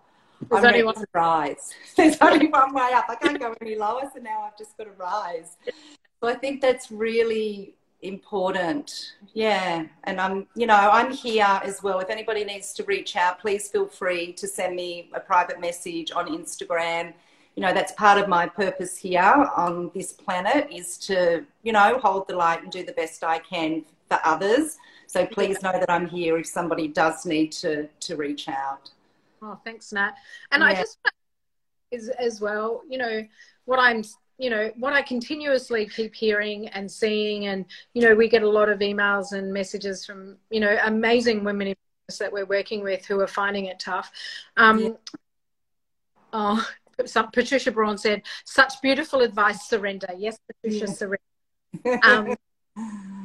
There's 0.51 0.65
I'm 0.65 0.71
only 0.71 0.85
one 0.85 0.95
to 0.95 1.07
rise. 1.13 1.73
There's 1.97 2.17
only 2.21 2.49
one 2.49 2.75
way 2.75 2.91
up. 2.93 3.07
I 3.09 3.15
can't 3.15 3.39
go 3.39 3.55
any 3.61 3.77
lower, 3.77 4.11
so 4.15 4.21
now 4.21 4.43
I've 4.43 4.59
just 4.59 4.77
got 4.77 4.85
to 4.85 4.93
rise. 4.93 5.57
So 6.21 6.29
I 6.29 6.35
think 6.35 6.61
that's 6.61 6.91
really 6.91 7.75
important. 8.03 9.15
Yeah. 9.33 9.87
And 10.05 10.21
I'm, 10.21 10.47
you 10.55 10.67
know, 10.67 10.75
I'm 10.75 11.13
here 11.13 11.61
as 11.63 11.83
well. 11.83 12.01
If 12.01 12.11
anybody 12.11 12.45
needs 12.45 12.73
to 12.75 12.85
reach 12.85 13.17
out, 13.17 13.41
please 13.41 13.69
feel 13.69 13.87
free 13.87 14.33
to 14.35 14.47
send 14.47 14.77
me 14.77 15.11
a 15.15 15.21
private 15.21 15.61
message 15.61 16.11
on 16.13 16.27
Instagram. 16.27 17.15
You 17.55 17.63
know, 17.63 17.73
that's 17.73 17.93
part 17.93 18.19
of 18.19 18.29
my 18.29 18.47
purpose 18.47 18.97
here 18.97 19.23
on 19.57 19.91
this 19.95 20.13
planet 20.13 20.69
is 20.73 20.97
to, 20.99 21.45
you 21.63 21.73
know, 21.73 21.99
hold 22.03 22.27
the 22.27 22.35
light 22.35 22.63
and 22.63 22.73
do 22.73 22.85
the 22.85 22.93
best 22.93 23.23
I 23.23 23.39
can 23.39 23.85
for 24.09 24.19
others. 24.25 24.79
So 25.07 25.27
please 25.27 25.63
know 25.63 25.73
that 25.73 25.91
I'm 25.91 26.09
here 26.09 26.39
if 26.39 26.47
somebody 26.47 26.89
does 26.89 27.27
need 27.27 27.53
to 27.53 27.89
to 28.01 28.17
reach 28.17 28.49
out. 28.49 28.91
Oh, 29.43 29.59
thanks, 29.65 29.93
Nat. 29.93 30.13
And 30.51 30.63
yeah. 30.63 30.69
I 30.69 30.75
just 30.75 30.99
is 31.91 32.09
as 32.09 32.41
well, 32.41 32.83
you 32.89 32.97
know, 32.97 33.27
what 33.65 33.79
I'm 33.79 34.03
you 34.39 34.51
know 34.51 34.73
what 34.77 34.93
i 34.93 35.03
continuously 35.03 35.87
keep 35.87 36.15
hearing 36.15 36.67
and 36.69 36.91
seeing 36.91 37.47
and 37.47 37.65
you 37.95 38.03
know 38.03 38.15
we 38.15 38.29
get 38.29 38.43
a 38.43 38.49
lot 38.49 38.69
of 38.69 38.81
emails 38.81 39.33
and 39.33 39.53
messages 39.53 40.05
from 40.05 40.37
you 40.51 40.59
know 40.59 40.77
amazing 40.85 41.45
women 41.45 41.75
that 42.19 42.33
we're 42.33 42.45
working 42.47 42.83
with 42.83 43.05
who 43.07 43.21
are 43.21 43.27
finding 43.27 43.67
it 43.67 43.79
tough 43.79 44.11
um 44.57 44.81
yeah. 44.81 44.91
oh 46.33 46.69
some, 47.07 47.31
patricia 47.31 47.71
braun 47.71 47.97
said 47.97 48.23
such 48.45 48.81
beautiful 48.83 49.21
advice 49.21 49.69
surrender 49.69 50.09
yes 50.17 50.39
patricia 50.49 50.87
yeah. 50.87 50.93
surrender 50.93 52.01
um, 52.05 52.37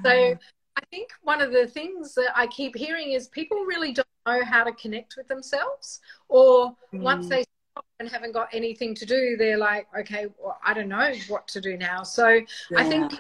so 0.04 0.38
i 0.78 0.86
think 0.90 1.10
one 1.24 1.42
of 1.42 1.52
the 1.52 1.68
things 1.68 2.16
that 2.16 2.32
i 2.36 2.48
keep 2.48 2.76
hearing 2.76 3.12
is 3.12 3.28
people 3.28 3.58
really 3.66 3.92
don't 3.92 4.08
know 4.26 4.44
how 4.46 4.64
to 4.64 4.72
connect 4.74 5.16
with 5.18 5.28
themselves 5.28 6.00
or 6.30 6.72
mm. 6.94 7.02
once 7.02 7.28
they 7.28 7.44
stop 7.78 7.86
and 8.00 8.10
haven't 8.10 8.34
got 8.34 8.50
anything 8.54 8.96
to 8.96 9.06
do, 9.06 9.38
they're 9.38 9.58
like, 9.58 9.88
okay, 10.00 10.28
well, 10.40 10.58
I 10.66 10.74
don't 10.74 10.90
know 10.90 11.14
what 11.28 11.48
to 11.50 11.62
do 11.62 11.78
now. 11.78 12.04
So 12.04 12.28
yeah. 12.28 12.44
I 12.78 12.84
think 12.84 13.14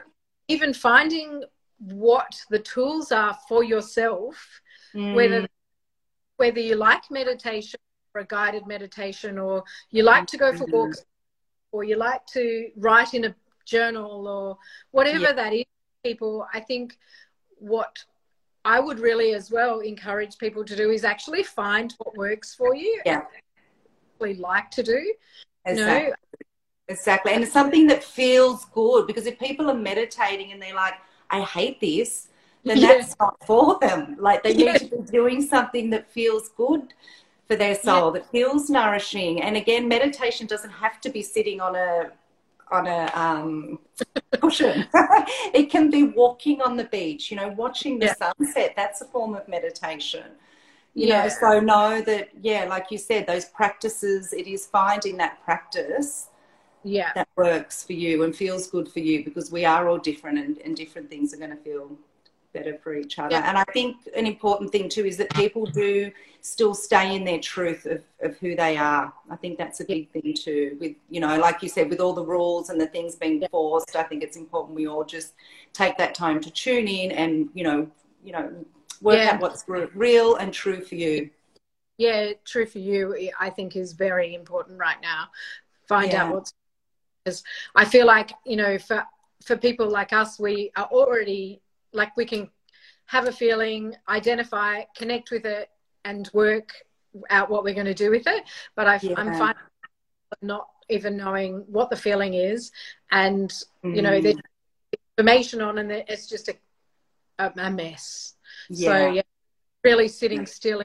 even 0.48 0.74
finding 0.74 1.44
what 1.80 2.42
the 2.50 2.60
tools 2.60 3.12
are 3.12 3.38
for 3.48 3.64
yourself, 3.64 4.62
mm. 4.94 5.16
whether 5.16 5.48
whether 6.38 6.60
you 6.60 6.76
like 6.76 7.10
meditation 7.10 7.80
or 8.14 8.22
a 8.22 8.26
guided 8.26 8.68
meditation, 8.68 9.38
or 9.38 9.64
you 9.90 10.04
like 10.04 10.28
to 10.28 10.38
go 10.38 10.56
for 10.56 10.66
walks, 10.68 11.04
or 11.72 11.84
you 11.84 11.98
like 11.98 12.26
to 12.28 12.70
write 12.78 13.14
in 13.14 13.26
a 13.26 13.36
journal, 13.66 14.28
or 14.28 14.58
whatever 14.92 15.20
yeah. 15.20 15.34
that 15.34 15.54
is, 15.54 15.66
people, 16.04 16.46
I 16.54 16.60
think 16.60 16.98
what 17.60 17.98
I 18.66 18.80
would 18.80 19.00
really 19.00 19.34
as 19.34 19.50
well 19.52 19.80
encourage 19.80 20.38
people 20.38 20.64
to 20.66 20.76
do 20.76 20.92
is 20.92 21.04
actually 21.04 21.44
find 21.44 21.94
what 22.00 22.18
works 22.18 22.54
for 22.54 22.76
you. 22.76 23.02
Yeah 23.06 23.22
like 24.20 24.72
to 24.72 24.84
do. 24.84 25.14
Exactly. 25.66 26.14
Exactly. 26.90 27.34
And 27.34 27.44
it's 27.44 27.52
something 27.52 27.88
that 27.88 28.04
feels 28.04 28.66
good 28.66 29.08
because 29.08 29.26
if 29.26 29.38
people 29.38 29.70
are 29.70 29.76
meditating 29.76 30.54
and 30.54 30.62
they're 30.62 30.74
like, 30.74 30.94
I 31.30 31.42
hate 31.42 31.82
this, 31.82 32.30
then 32.64 32.78
yeah. 32.78 32.88
that's 32.88 33.16
not 33.20 33.36
for 33.46 33.78
them. 33.82 34.16
Like 34.20 34.42
they 34.44 34.54
yeah. 34.54 34.74
need 34.74 34.90
to 34.90 34.98
be 34.98 35.12
doing 35.12 35.42
something 35.42 35.90
that 35.90 36.10
feels 36.10 36.50
good 36.50 36.94
for 37.46 37.58
their 37.58 37.76
soul, 37.76 38.14
yeah. 38.14 38.20
that 38.22 38.32
feels 38.32 38.70
nourishing. 38.70 39.42
And 39.42 39.58
again, 39.58 39.88
meditation 39.88 40.48
doesn't 40.48 40.70
have 40.70 41.02
to 41.02 41.10
be 41.10 41.22
sitting 41.22 41.60
on 41.60 41.76
a 41.76 42.12
on 42.72 42.88
a 42.88 43.12
um, 43.14 43.80
cushion. 44.40 44.88
it 45.54 45.70
can 45.70 45.90
be 45.90 46.04
walking 46.04 46.62
on 46.62 46.78
the 46.78 46.86
beach, 46.86 47.32
you 47.32 47.38
know, 47.38 47.50
watching 47.50 48.00
the 48.00 48.16
sunset. 48.16 48.74
That's 48.76 49.02
a 49.02 49.06
form 49.06 49.36
of 49.36 49.48
meditation 49.48 50.26
you 50.98 51.08
yeah. 51.08 51.24
know 51.24 51.30
so 51.30 51.60
know 51.60 52.02
that 52.02 52.30
yeah 52.42 52.66
like 52.66 52.88
you 52.90 52.98
said 52.98 53.28
those 53.28 53.46
practices 53.46 54.34
it 54.34 54.48
is 54.48 54.66
finding 54.66 55.16
that 55.16 55.44
practice 55.46 56.30
yeah 56.84 57.12
that 57.14 57.28
works 57.36 57.84
for 57.84 57.94
you 57.94 58.24
and 58.24 58.36
feels 58.36 58.68
good 58.68 58.90
for 58.90 59.00
you 59.00 59.24
because 59.24 59.52
we 59.52 59.64
are 59.64 59.88
all 59.88 60.00
different 60.00 60.40
and, 60.40 60.58
and 60.60 60.76
different 60.76 61.08
things 61.08 61.34
are 61.34 61.38
going 61.38 61.52
to 61.52 61.58
feel 61.58 61.96
better 62.58 62.78
for 62.84 62.96
each 62.96 63.20
other 63.20 63.36
yeah. 63.36 63.48
and 63.48 63.58
i 63.58 63.64
think 63.74 63.98
an 64.16 64.26
important 64.26 64.72
thing 64.72 64.90
too 64.90 65.06
is 65.06 65.18
that 65.18 65.30
people 65.34 65.66
do 65.66 66.12
still 66.42 66.74
stay 66.74 67.16
in 67.16 67.24
their 67.24 67.40
truth 67.40 67.86
of, 67.86 68.02
of 68.22 68.38
who 68.38 68.56
they 68.56 68.78
are 68.78 69.14
i 69.30 69.36
think 69.36 69.58
that's 69.58 69.80
a 69.80 69.86
big 69.86 70.10
thing 70.12 70.34
too 70.34 70.78
with 70.80 70.96
you 71.10 71.20
know 71.20 71.38
like 71.38 71.62
you 71.62 71.70
said 71.70 71.90
with 71.90 72.00
all 72.00 72.14
the 72.14 72.24
rules 72.24 72.70
and 72.70 72.80
the 72.80 72.88
things 72.88 73.16
being 73.16 73.44
forced 73.52 73.96
i 73.96 74.04
think 74.04 74.24
it's 74.24 74.38
important 74.38 74.76
we 74.76 74.88
all 74.88 75.04
just 75.04 75.34
take 75.74 75.98
that 75.98 76.16
time 76.16 76.40
to 76.40 76.52
tune 76.52 76.88
in 76.88 77.12
and 77.12 77.50
you 77.54 77.64
know 77.64 77.88
you 78.24 78.32
know 78.32 78.54
work 79.02 79.18
yeah. 79.18 79.32
out 79.32 79.42
what's 79.42 79.66
real 79.68 80.36
and 80.36 80.54
true 80.54 80.82
for 80.82 80.96
you 80.96 81.30
yeah 81.98 82.32
true 82.46 82.66
for 82.66 82.80
you 82.80 83.30
i 83.40 83.50
think 83.50 83.76
is 83.76 83.94
very 83.94 84.34
important 84.34 84.80
right 84.80 85.02
now 85.02 85.28
find 85.88 86.12
yeah. 86.12 86.24
out 86.24 86.34
what's 86.34 86.54
because 87.24 87.44
i 87.76 87.84
feel 87.84 88.06
like 88.06 88.32
you 88.46 88.56
know 88.56 88.78
for 88.78 89.04
for 89.44 89.58
people 89.58 89.90
like 89.90 90.14
us 90.14 90.40
we 90.40 90.72
are 90.76 90.86
already 90.86 91.62
like 91.98 92.16
we 92.16 92.26
can 92.26 92.50
have 93.06 93.28
a 93.28 93.32
feeling 93.32 93.96
identify 94.08 94.82
connect 94.96 95.32
with 95.32 95.46
it 95.46 95.70
and 96.06 96.30
work 96.34 96.74
out 97.30 97.50
what 97.50 97.64
we're 97.64 97.74
going 97.74 97.86
to 97.86 97.94
do 97.94 98.12
with 98.12 98.28
it 98.28 98.44
but 98.76 98.88
I, 98.88 98.96
am 99.18 99.34
fine 99.38 99.56
not 100.42 100.68
even 100.90 101.18
knowing 101.18 101.66
what 101.68 101.90
the 101.90 101.96
feeling 101.96 102.34
is 102.34 102.72
and 103.12 103.50
mm. 103.84 103.96
you 103.96 104.02
know 104.02 104.20
mm. 104.20 104.24
there's 104.24 104.38
information 105.18 105.62
on 105.62 105.80
and 105.80 105.92
it's 105.92 106.28
just 106.28 106.50
a, 106.50 106.56
a, 107.40 107.72
mess 107.72 108.36
yeah. 108.70 108.90
So 108.90 109.12
yeah, 109.14 109.22
really 109.84 110.08
sitting 110.08 110.46
still. 110.46 110.84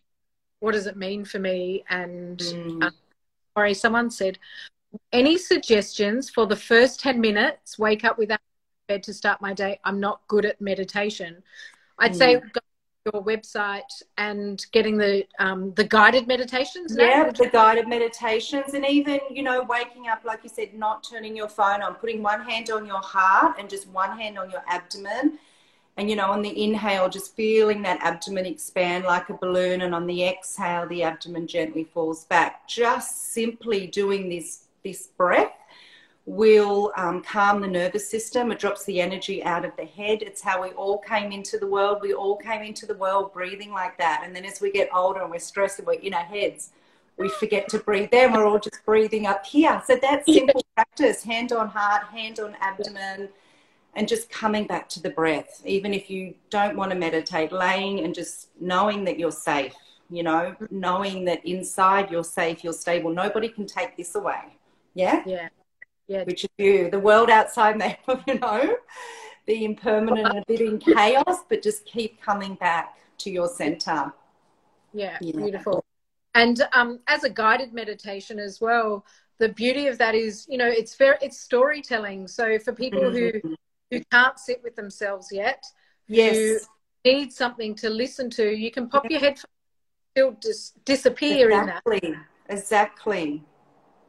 What 0.61 0.73
does 0.73 0.87
it 0.87 0.97
mean 0.97 1.25
for 1.25 1.39
me? 1.39 1.85
And 1.89 2.39
mm. 2.39 2.85
uh, 2.85 2.91
sorry, 3.57 3.75
someone 3.75 4.11
said, 4.11 4.39
any 5.13 5.39
suggestions 5.39 6.31
for 6.31 6.47
the 6.47 6.57
first 6.57 7.01
ten 7.01 7.21
minutes? 7.21 7.79
Wake 7.79 8.05
up 8.05 8.19
without 8.19 8.41
bed 8.89 9.03
to 9.05 9.15
start 9.15 9.41
my 9.41 9.53
day. 9.53 9.79
I'm 9.85 10.01
not 10.01 10.21
good 10.29 10.45
at 10.45 10.61
meditation. 10.61 11.43
I'd 11.99 12.13
mm. 12.13 12.17
say 12.17 12.35
go 12.35 12.61
your 13.13 13.25
website 13.25 14.03
and 14.17 14.65
getting 14.71 14.97
the 14.97 15.27
um, 15.41 15.73
the 15.75 15.85
guided 15.85 16.29
meditations. 16.29 16.95
Yeah, 16.97 17.31
the 17.31 17.49
guided 17.49 17.89
meditations, 17.89 18.75
and 18.75 18.87
even 18.87 19.19
you 19.31 19.43
know 19.43 19.63
waking 19.63 20.09
up, 20.09 20.25
like 20.25 20.41
you 20.45 20.51
said, 20.51 20.75
not 20.75 21.03
turning 21.03 21.37
your 21.37 21.49
phone 21.49 21.83
on, 21.83 21.95
putting 21.97 22.23
one 22.23 22.43
hand 22.43 22.71
on 22.71 22.87
your 22.87 23.01
heart 23.01 23.57
and 23.59 23.69
just 23.69 23.89
one 23.89 24.17
hand 24.17 24.39
on 24.39 24.51
your 24.51 24.63
abdomen, 24.69 25.39
and, 25.97 26.09
you 26.09 26.17
know, 26.17 26.31
on 26.31 26.41
the 26.41 26.65
inhale, 26.65 27.09
just 27.09 27.37
feeling 27.37 27.83
that 27.83 28.01
abdomen 28.03 28.47
expand 28.47 29.05
like 29.05 29.29
a 29.29 29.35
balloon. 29.35 29.83
And 29.83 29.95
on 29.95 30.07
the 30.07 30.25
exhale, 30.25 30.87
the 30.87 31.03
abdomen 31.03 31.47
gently 31.47 31.85
falls 31.85 32.25
back. 32.25 32.67
Just 32.67 33.33
simply 33.33 33.87
doing 33.87 34.29
this, 34.31 34.65
this 34.83 35.09
breath 35.09 35.53
will 36.25 36.93
um, 36.97 37.23
calm 37.23 37.61
the 37.61 37.67
nervous 37.67 38.09
system. 38.09 38.53
It 38.53 38.59
drops 38.59 38.85
the 38.85 39.01
energy 39.01 39.43
out 39.43 39.65
of 39.65 39.75
the 39.77 39.85
head. 39.85 40.23
It's 40.23 40.41
how 40.41 40.63
we 40.63 40.69
all 40.71 40.99
came 40.99 41.33
into 41.33 41.59
the 41.59 41.67
world. 41.67 41.99
We 42.01 42.15
all 42.15 42.37
came 42.37 42.63
into 42.63 42.87
the 42.87 42.95
world 42.95 43.33
breathing 43.33 43.73
like 43.73 43.99
that. 43.99 44.23
And 44.25 44.35
then 44.35 44.45
as 44.45 44.61
we 44.61 44.71
get 44.71 44.89
older 44.95 45.23
and 45.23 45.31
we're 45.31 45.41
stressed 45.41 45.79
and 45.79 45.87
we're 45.87 45.95
in 45.95 46.15
our 46.15 46.25
heads, 46.25 46.71
we 47.17 47.29
forget 47.29 47.69
to 47.71 47.79
breathe 47.79 48.11
there. 48.11 48.31
We're 48.33 48.47
all 48.47 48.61
just 48.61 48.85
breathing 48.87 49.27
up 49.27 49.45
here. 49.45 49.83
So 49.87 49.99
that's 50.01 50.33
simple 50.33 50.63
practice 50.75 51.23
hand 51.23 51.53
on 51.53 51.69
heart, 51.69 52.05
hand 52.05 52.39
on 52.41 52.57
abdomen 52.61 53.29
and 53.95 54.09
just 54.09 54.31
coming 54.31 54.67
back 54.67 54.89
to 54.91 55.03
the 55.03 55.11
breath, 55.11 55.61
even 55.67 55.93
if 55.93 56.09
you 56.09 56.35
don't 56.51 56.77
want 56.77 56.91
to 56.93 56.99
meditate, 56.99 57.53
laying 57.53 58.01
and 58.01 58.15
just 58.15 58.49
knowing 58.61 59.05
that 59.05 59.19
you're 59.19 59.31
safe, 59.31 59.75
you 60.09 60.23
know, 60.23 60.55
knowing 60.71 61.25
that 61.27 61.45
inside 61.45 62.11
you're 62.11 62.25
safe, 62.25 62.65
you're 62.65 62.73
stable. 62.73 63.13
Nobody 63.13 63.49
can 63.49 63.67
take 63.67 63.97
this 63.97 64.15
away. 64.15 64.57
Yeah? 64.95 65.23
Yeah. 65.27 65.49
Yeah. 66.13 66.25
Which 66.25 66.45
is 66.45 66.51
you. 66.59 66.91
The 66.91 67.01
world 67.01 67.31
outside 67.31 67.79
may, 67.79 67.99
you 68.27 68.39
know, 68.39 68.77
be 69.47 69.65
impermanent 69.65 70.29
and 70.29 70.39
a 70.39 70.45
bit 70.47 70.61
in 70.61 70.79
chaos, 70.79 71.39
but 71.49 71.63
just 71.63 71.87
keep 71.87 72.21
coming 72.21 72.55
back 72.57 72.99
to 73.19 73.31
your 73.31 73.49
center. 73.49 74.13
Yeah, 74.93 75.17
yeah. 75.23 75.37
beautiful. 75.37 75.83
And 76.35 76.63
um, 76.75 77.01
as 77.09 77.25
a 77.25 77.31
guided 77.31 77.73
meditation 77.73 78.39
as 78.39 78.61
well, 78.61 79.07
the 79.39 79.49
beauty 79.49 79.87
of 79.87 79.97
that 79.99 80.15
is, 80.15 80.47
you 80.51 80.59
know, 80.59 80.69
it's 80.69 80.97
very 80.97 81.17
it's 81.23 81.41
storytelling. 81.41 82.29
So 82.29 82.59
for 82.59 82.73
people 82.73 83.01
mm-hmm. 83.01 83.49
who 83.49 83.57
who 83.91 84.03
can't 84.11 84.39
sit 84.39 84.61
with 84.63 84.77
themselves 84.77 85.29
yet, 85.33 85.65
yes, 86.09 86.67
need 87.05 87.33
something 87.33 87.75
to 87.77 87.89
listen 87.89 88.29
to, 88.31 88.55
you 88.55 88.71
can 88.71 88.89
pop 88.89 89.11
your 89.11 89.21
headphones, 89.21 89.47
still 90.13 90.33
dis- 90.41 90.73
disappear 90.85 91.51
exactly. 91.51 92.01
in 92.03 92.13
that. 92.13 92.27
Exactly. 92.49 93.43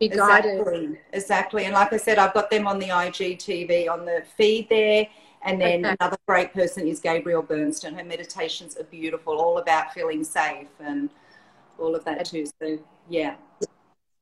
Be 0.10 0.16
guided. 0.16 0.60
Exactly. 0.60 1.00
Exactly. 1.14 1.66
And 1.66 1.74
like 1.74 1.94
I 1.94 1.98
said, 1.98 2.18
I've 2.18 2.34
got 2.34 2.50
them 2.50 2.68
on 2.68 2.80
the 2.80 2.90
IGTV 2.90 3.90
on 3.90 4.06
the 4.06 4.24
feed 4.38 4.70
there. 4.70 5.08
And 5.46 5.60
then 5.60 5.86
okay. 5.86 5.96
another 6.00 6.18
great 6.26 6.54
person 6.54 6.88
is 6.88 7.00
Gabrielle 7.00 7.42
Bernstein. 7.42 7.96
Her 7.96 8.04
meditations 8.04 8.78
are 8.78 8.86
beautiful, 8.86 9.40
all 9.40 9.58
about 9.58 9.94
feeling 9.94 10.24
safe 10.24 10.70
and 10.80 11.10
all 11.78 11.96
of 11.96 12.06
that 12.06 12.26
too. 12.26 12.46
So 12.46 12.80
yeah. 13.10 13.36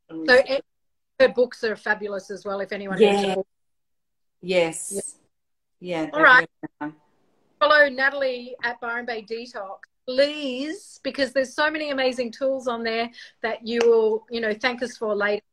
So 0.09 0.41
her 1.19 1.29
books 1.29 1.63
are 1.63 1.75
fabulous 1.75 2.31
as 2.31 2.43
well. 2.43 2.59
If 2.59 2.71
anyone 2.71 2.99
yeah. 2.99 3.35
Yes. 4.41 5.15
Yeah. 5.79 6.03
yeah 6.03 6.09
all 6.13 6.23
right. 6.23 6.49
Follow 7.59 7.89
Natalie 7.89 8.55
at 8.63 8.81
Byron 8.81 9.05
Bay 9.05 9.21
Detox, 9.21 9.77
please, 10.07 10.99
because 11.03 11.31
there's 11.31 11.53
so 11.53 11.69
many 11.69 11.91
amazing 11.91 12.31
tools 12.31 12.67
on 12.67 12.83
there 12.83 13.09
that 13.43 13.65
you 13.65 13.79
will, 13.83 14.25
you 14.31 14.41
know, 14.41 14.53
thank 14.53 14.81
us 14.81 14.97
for 14.97 15.15
later. 15.15 15.43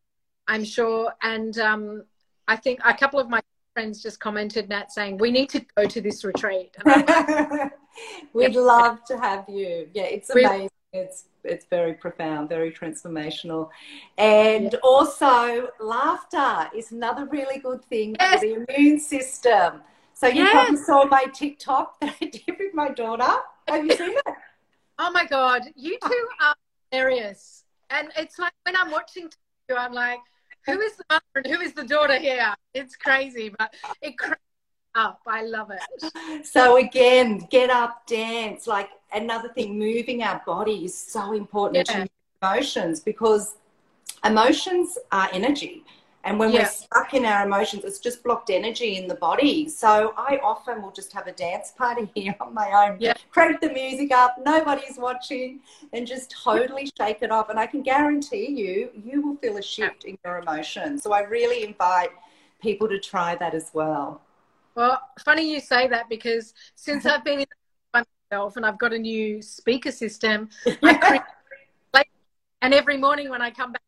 I'm 0.49 0.65
sure. 0.65 1.13
And 1.23 1.57
um, 1.59 2.05
I 2.49 2.57
think 2.57 2.81
a 2.85 2.95
couple 2.95 3.21
of 3.21 3.29
my 3.29 3.41
friends 3.75 4.03
just 4.03 4.19
commented, 4.19 4.69
Nat, 4.69 4.91
saying 4.91 5.19
we 5.19 5.31
need 5.31 5.49
to 5.51 5.65
go 5.77 5.85
to 5.85 6.01
this 6.01 6.25
retreat. 6.25 6.75
We'd 8.33 8.57
love 8.57 9.05
to 9.05 9.19
have 9.19 9.45
you. 9.49 9.89
Yeah, 9.95 10.05
it's 10.05 10.31
amazing. 10.31 10.71
It's 10.93 11.27
it's 11.45 11.67
very 11.67 11.95
profound, 11.95 12.49
very 12.49 12.73
transformational. 12.73 13.69
And 14.17 14.73
yeah. 14.73 14.79
also, 14.83 15.69
laughter 15.81 16.71
is 16.75 16.93
another 16.93 17.27
really 17.27 17.59
good 17.59 17.85
thing 17.85 18.17
yes. 18.19 18.41
for 18.41 18.47
the 18.47 18.67
immune 18.69 18.99
system. 18.99 19.83
So 20.15 20.27
you 20.27 20.43
yes. 20.43 20.53
probably 20.53 20.77
saw 20.79 21.05
my 21.05 21.27
TikTok 21.33 22.01
that 22.01 22.17
I 22.21 22.25
did 22.33 22.59
with 22.59 22.75
my 22.75 22.89
daughter. 22.89 23.33
Have 23.69 23.85
you 23.85 23.97
seen 23.97 24.13
it? 24.13 24.25
Oh 25.01 25.13
my 25.13 25.27
God, 25.27 25.63
you 25.77 25.97
two 26.05 26.29
are 26.41 26.57
hilarious. 26.91 27.63
And 27.91 28.09
it's 28.17 28.37
like 28.37 28.53
when 28.65 28.75
I'm 28.75 28.91
watching 28.91 29.31
you, 29.69 29.77
I'm 29.77 29.93
like, 29.93 30.19
who 30.68 30.81
is 30.81 30.96
the 30.96 31.04
mother 31.11 31.22
and 31.37 31.46
who 31.46 31.61
is 31.61 31.72
the 31.72 31.85
daughter 31.85 32.18
here? 32.18 32.54
It's 32.74 32.96
crazy, 32.96 33.52
but 33.59 33.74
it 34.02 34.18
cracks 34.18 34.40
up. 34.94 35.20
I 35.26 35.42
love 35.44 35.70
it. 35.70 36.46
So 36.46 36.76
again, 36.76 37.46
get 37.50 37.70
up, 37.70 38.07
dance. 38.07 38.66
Like 38.66 38.90
another 39.12 39.48
thing, 39.48 39.78
moving 39.78 40.22
our 40.22 40.42
body 40.46 40.85
is 40.85 40.96
so 40.96 41.33
important 41.33 41.88
yeah. 41.88 42.04
to 42.04 42.09
emotions 42.42 43.00
because 43.00 43.57
emotions 44.24 44.98
are 45.11 45.28
energy. 45.33 45.85
And 46.29 46.38
when 46.38 46.53
yeah. 46.53 46.64
we're 46.64 46.69
stuck 46.69 47.14
in 47.14 47.25
our 47.25 47.47
emotions, 47.47 47.85
it's 47.85 47.99
just 47.99 48.23
blocked 48.23 48.51
energy 48.51 48.99
in 48.99 49.09
the 49.09 49.14
body. 49.14 49.67
So 49.67 50.12
I 50.14 50.38
often 50.43 50.83
will 50.83 50.91
just 50.91 51.11
have 51.14 51.27
a 51.27 51.33
dance 51.33 51.71
party 51.71 52.11
here 52.14 52.37
on 52.41 52.53
my 52.53 52.87
own. 52.87 52.99
Yeah. 53.01 53.14
Crank 53.31 53.62
the 53.62 53.71
music 53.71 54.12
up, 54.12 54.37
nobody's 54.45 54.99
watching, 54.99 55.61
and 55.95 56.07
just 56.07 56.31
totally 56.31 56.93
shake 56.99 57.23
it 57.23 57.31
off. 57.31 57.49
And 57.49 57.59
I 57.59 57.67
can 57.67 57.81
guarantee 57.81 58.51
you, 58.51 58.91
you 59.03 59.27
will 59.27 59.37
feel 59.37 59.57
a 59.57 59.62
shift 59.62 60.05
in 60.05 60.19
your 60.23 60.41
emotions. 60.41 61.03
So 61.03 61.12
I 61.12 61.21
really 61.23 61.64
invite 61.64 62.11
people 62.61 62.88
to 62.88 63.01
try 63.01 63.35
that 63.37 63.55
as 63.55 63.71
well. 63.73 64.21
Well, 64.75 65.01
funny 65.25 65.51
you 65.51 65.61
say 65.61 65.88
that 65.88 66.11
because 66.11 66.53
since 66.75 67.07
I've 67.07 67.25
been 67.25 67.41
in 67.41 67.47
by 67.91 68.05
myself 68.31 68.59
and 68.59 68.67
I've 68.67 68.79
got 68.79 68.93
a 68.93 68.99
new 68.99 69.41
speaker 69.41 69.91
system, 69.91 70.51
I 70.83 71.23
and 72.61 72.75
every 72.75 72.97
morning 72.97 73.31
when 73.31 73.41
I 73.41 73.53
come 73.53 73.71
back 73.71 73.83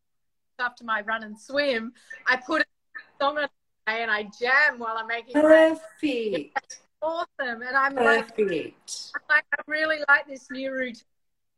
after 0.61 0.83
my 0.83 1.01
run 1.01 1.23
and 1.23 1.37
swim, 1.37 1.93
I 2.27 2.37
put 2.37 2.63
song 3.19 3.37
on 3.37 3.47
and 3.87 4.11
I 4.11 4.23
jam 4.39 4.77
while 4.77 4.95
I'm 4.97 5.07
making 5.07 5.33
perfect. 5.33 6.79
Awesome, 7.01 7.27
and 7.39 7.75
I'm 7.75 7.95
perfect. 7.95 8.39
Like, 8.39 8.75
I'm 9.15 9.21
like, 9.29 9.45
I 9.57 9.61
really 9.67 9.97
like 10.07 10.27
this 10.27 10.49
new 10.51 10.71
routine. 10.71 11.03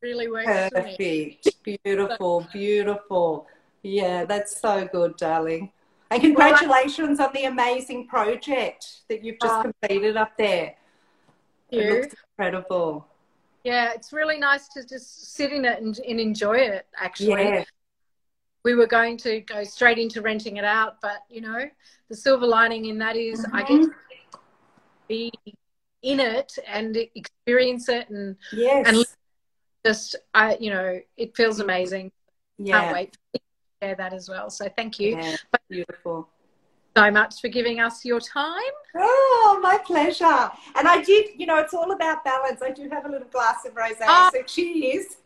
really 0.02 0.30
works 0.30 0.48
perfect. 0.48 1.48
Beautiful, 1.64 2.48
beautiful. 2.54 3.48
Yeah, 3.84 4.24
that's 4.24 4.60
so 4.60 4.88
good, 4.92 5.18
darling. 5.18 5.72
And 6.12 6.22
congratulations 6.22 7.20
well, 7.20 7.28
I, 7.28 7.30
on 7.30 7.34
the 7.34 7.46
amazing 7.46 8.08
project 8.08 9.02
that 9.10 9.24
you've 9.24 9.40
just 9.42 9.54
uh, 9.54 9.64
completed 9.64 10.16
up 10.16 10.38
there. 10.38 10.76
It 11.72 11.90
looks 11.90 12.16
incredible. 12.38 13.08
Yeah, 13.64 13.94
it's 13.94 14.14
really 14.14 14.38
nice 14.38 14.68
to 14.70 14.86
just 14.86 15.34
sit 15.34 15.52
in 15.52 15.66
it 15.66 15.82
and, 15.82 15.98
and 16.00 16.20
enjoy 16.20 16.58
it, 16.58 16.86
actually. 16.98 17.44
Yeah 17.44 17.64
we 18.64 18.76
were 18.76 18.88
going 18.88 19.18
to 19.18 19.42
go 19.42 19.64
straight 19.64 19.98
into 19.98 20.22
renting 20.22 20.58
it 20.58 20.64
out, 20.64 20.98
but 21.02 21.24
you 21.30 21.42
know, 21.42 21.66
the 22.10 22.16
silver 22.16 22.48
lining 22.48 22.86
in 22.86 22.98
that 23.00 23.16
is 23.16 23.42
mm-hmm. 23.42 23.56
I 23.56 23.64
get 23.64 23.82
to 23.82 23.92
be 25.08 25.32
in 26.02 26.20
it 26.20 26.54
and 26.68 26.98
experience 27.16 27.88
it 27.90 28.10
and 28.10 28.36
yes. 28.52 28.88
and 28.88 29.06
just 29.86 30.16
I 30.34 30.58
you 30.60 30.70
know, 30.70 31.00
it 31.18 31.36
feels 31.36 31.60
amazing. 31.60 32.12
Yeah. 32.58 32.82
Can't 32.82 32.94
wait 32.94 33.18
to 33.34 33.42
share 33.82 33.96
that 33.96 34.14
as 34.14 34.30
well. 34.30 34.50
So 34.50 34.70
thank 34.76 35.00
you. 35.00 35.18
Yeah, 35.18 35.36
beautiful. 35.70 36.30
So 36.96 37.10
much 37.10 37.42
for 37.42 37.48
giving 37.48 37.80
us 37.80 38.06
your 38.06 38.20
time. 38.20 38.62
Oh, 38.96 39.60
my 39.64 39.80
pleasure. 39.80 40.52
And 40.76 40.88
I 40.88 41.02
did, 41.02 41.30
you 41.38 41.48
know, 41.48 41.58
it's 41.58 41.74
all 41.74 41.92
about 41.92 42.24
balance. 42.24 42.62
I 42.62 42.70
do 42.70 42.88
have 42.90 43.06
a 43.06 43.10
little 43.10 43.28
glass 43.30 43.66
of 43.66 43.74
rosé, 43.74 44.04
oh. 44.08 44.30
so 44.32 44.44
cheers. 44.44 45.18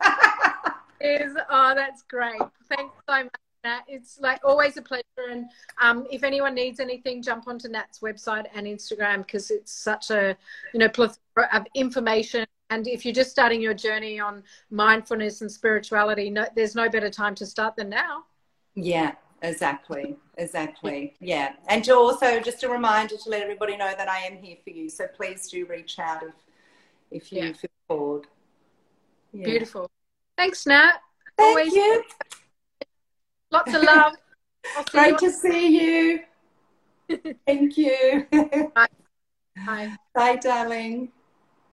is 1.00 1.36
oh 1.50 1.74
that's 1.74 2.02
great 2.02 2.40
thanks 2.68 2.94
so 3.08 3.24
much 3.24 3.32
Nat. 3.64 3.82
It's 3.88 4.18
like 4.20 4.40
always 4.44 4.76
a 4.76 4.82
pleasure. 4.82 5.02
And 5.30 5.46
um, 5.80 6.06
if 6.10 6.22
anyone 6.22 6.54
needs 6.54 6.80
anything, 6.80 7.22
jump 7.22 7.48
onto 7.48 7.68
Nat's 7.68 8.00
website 8.00 8.46
and 8.54 8.66
Instagram 8.66 9.18
because 9.18 9.50
it's 9.50 9.72
such 9.72 10.10
a 10.10 10.36
you 10.72 10.80
know 10.80 10.88
plethora 10.88 11.48
of 11.52 11.66
information. 11.74 12.46
And 12.70 12.86
if 12.86 13.04
you're 13.04 13.14
just 13.14 13.30
starting 13.30 13.62
your 13.62 13.74
journey 13.74 14.20
on 14.20 14.42
mindfulness 14.70 15.40
and 15.40 15.50
spirituality, 15.50 16.28
no, 16.30 16.46
there's 16.54 16.74
no 16.74 16.88
better 16.88 17.10
time 17.10 17.34
to 17.36 17.46
start 17.46 17.76
than 17.76 17.88
now. 17.88 18.24
Yeah, 18.74 19.12
exactly, 19.42 20.16
exactly. 20.36 21.14
Yeah, 21.20 21.54
and 21.68 21.82
to 21.84 21.94
also 21.96 22.40
just 22.40 22.62
a 22.62 22.68
reminder 22.68 23.16
to 23.16 23.28
let 23.28 23.42
everybody 23.42 23.76
know 23.76 23.92
that 23.96 24.08
I 24.08 24.18
am 24.20 24.36
here 24.36 24.56
for 24.62 24.70
you. 24.70 24.88
So 24.88 25.06
please 25.06 25.48
do 25.48 25.66
reach 25.66 25.98
out 25.98 26.22
if 26.22 26.34
if 27.10 27.32
you 27.32 27.42
yeah. 27.42 27.52
feel 27.54 27.70
called. 27.88 28.26
Yeah. 29.32 29.44
Beautiful. 29.44 29.90
Thanks, 30.38 30.66
Nat. 30.66 31.00
Thank 31.36 31.48
Always 31.48 31.74
you. 31.74 32.04
Lots 33.50 33.74
of 33.74 33.82
love. 33.92 34.12
Great 34.92 35.18
to 35.18 35.32
see 35.32 35.66
you. 35.80 36.20
Thank 37.46 37.76
you. 37.76 38.24
Bye. 38.72 38.86
Bye. 39.66 39.96
Bye, 40.14 40.36
darling. 40.36 41.10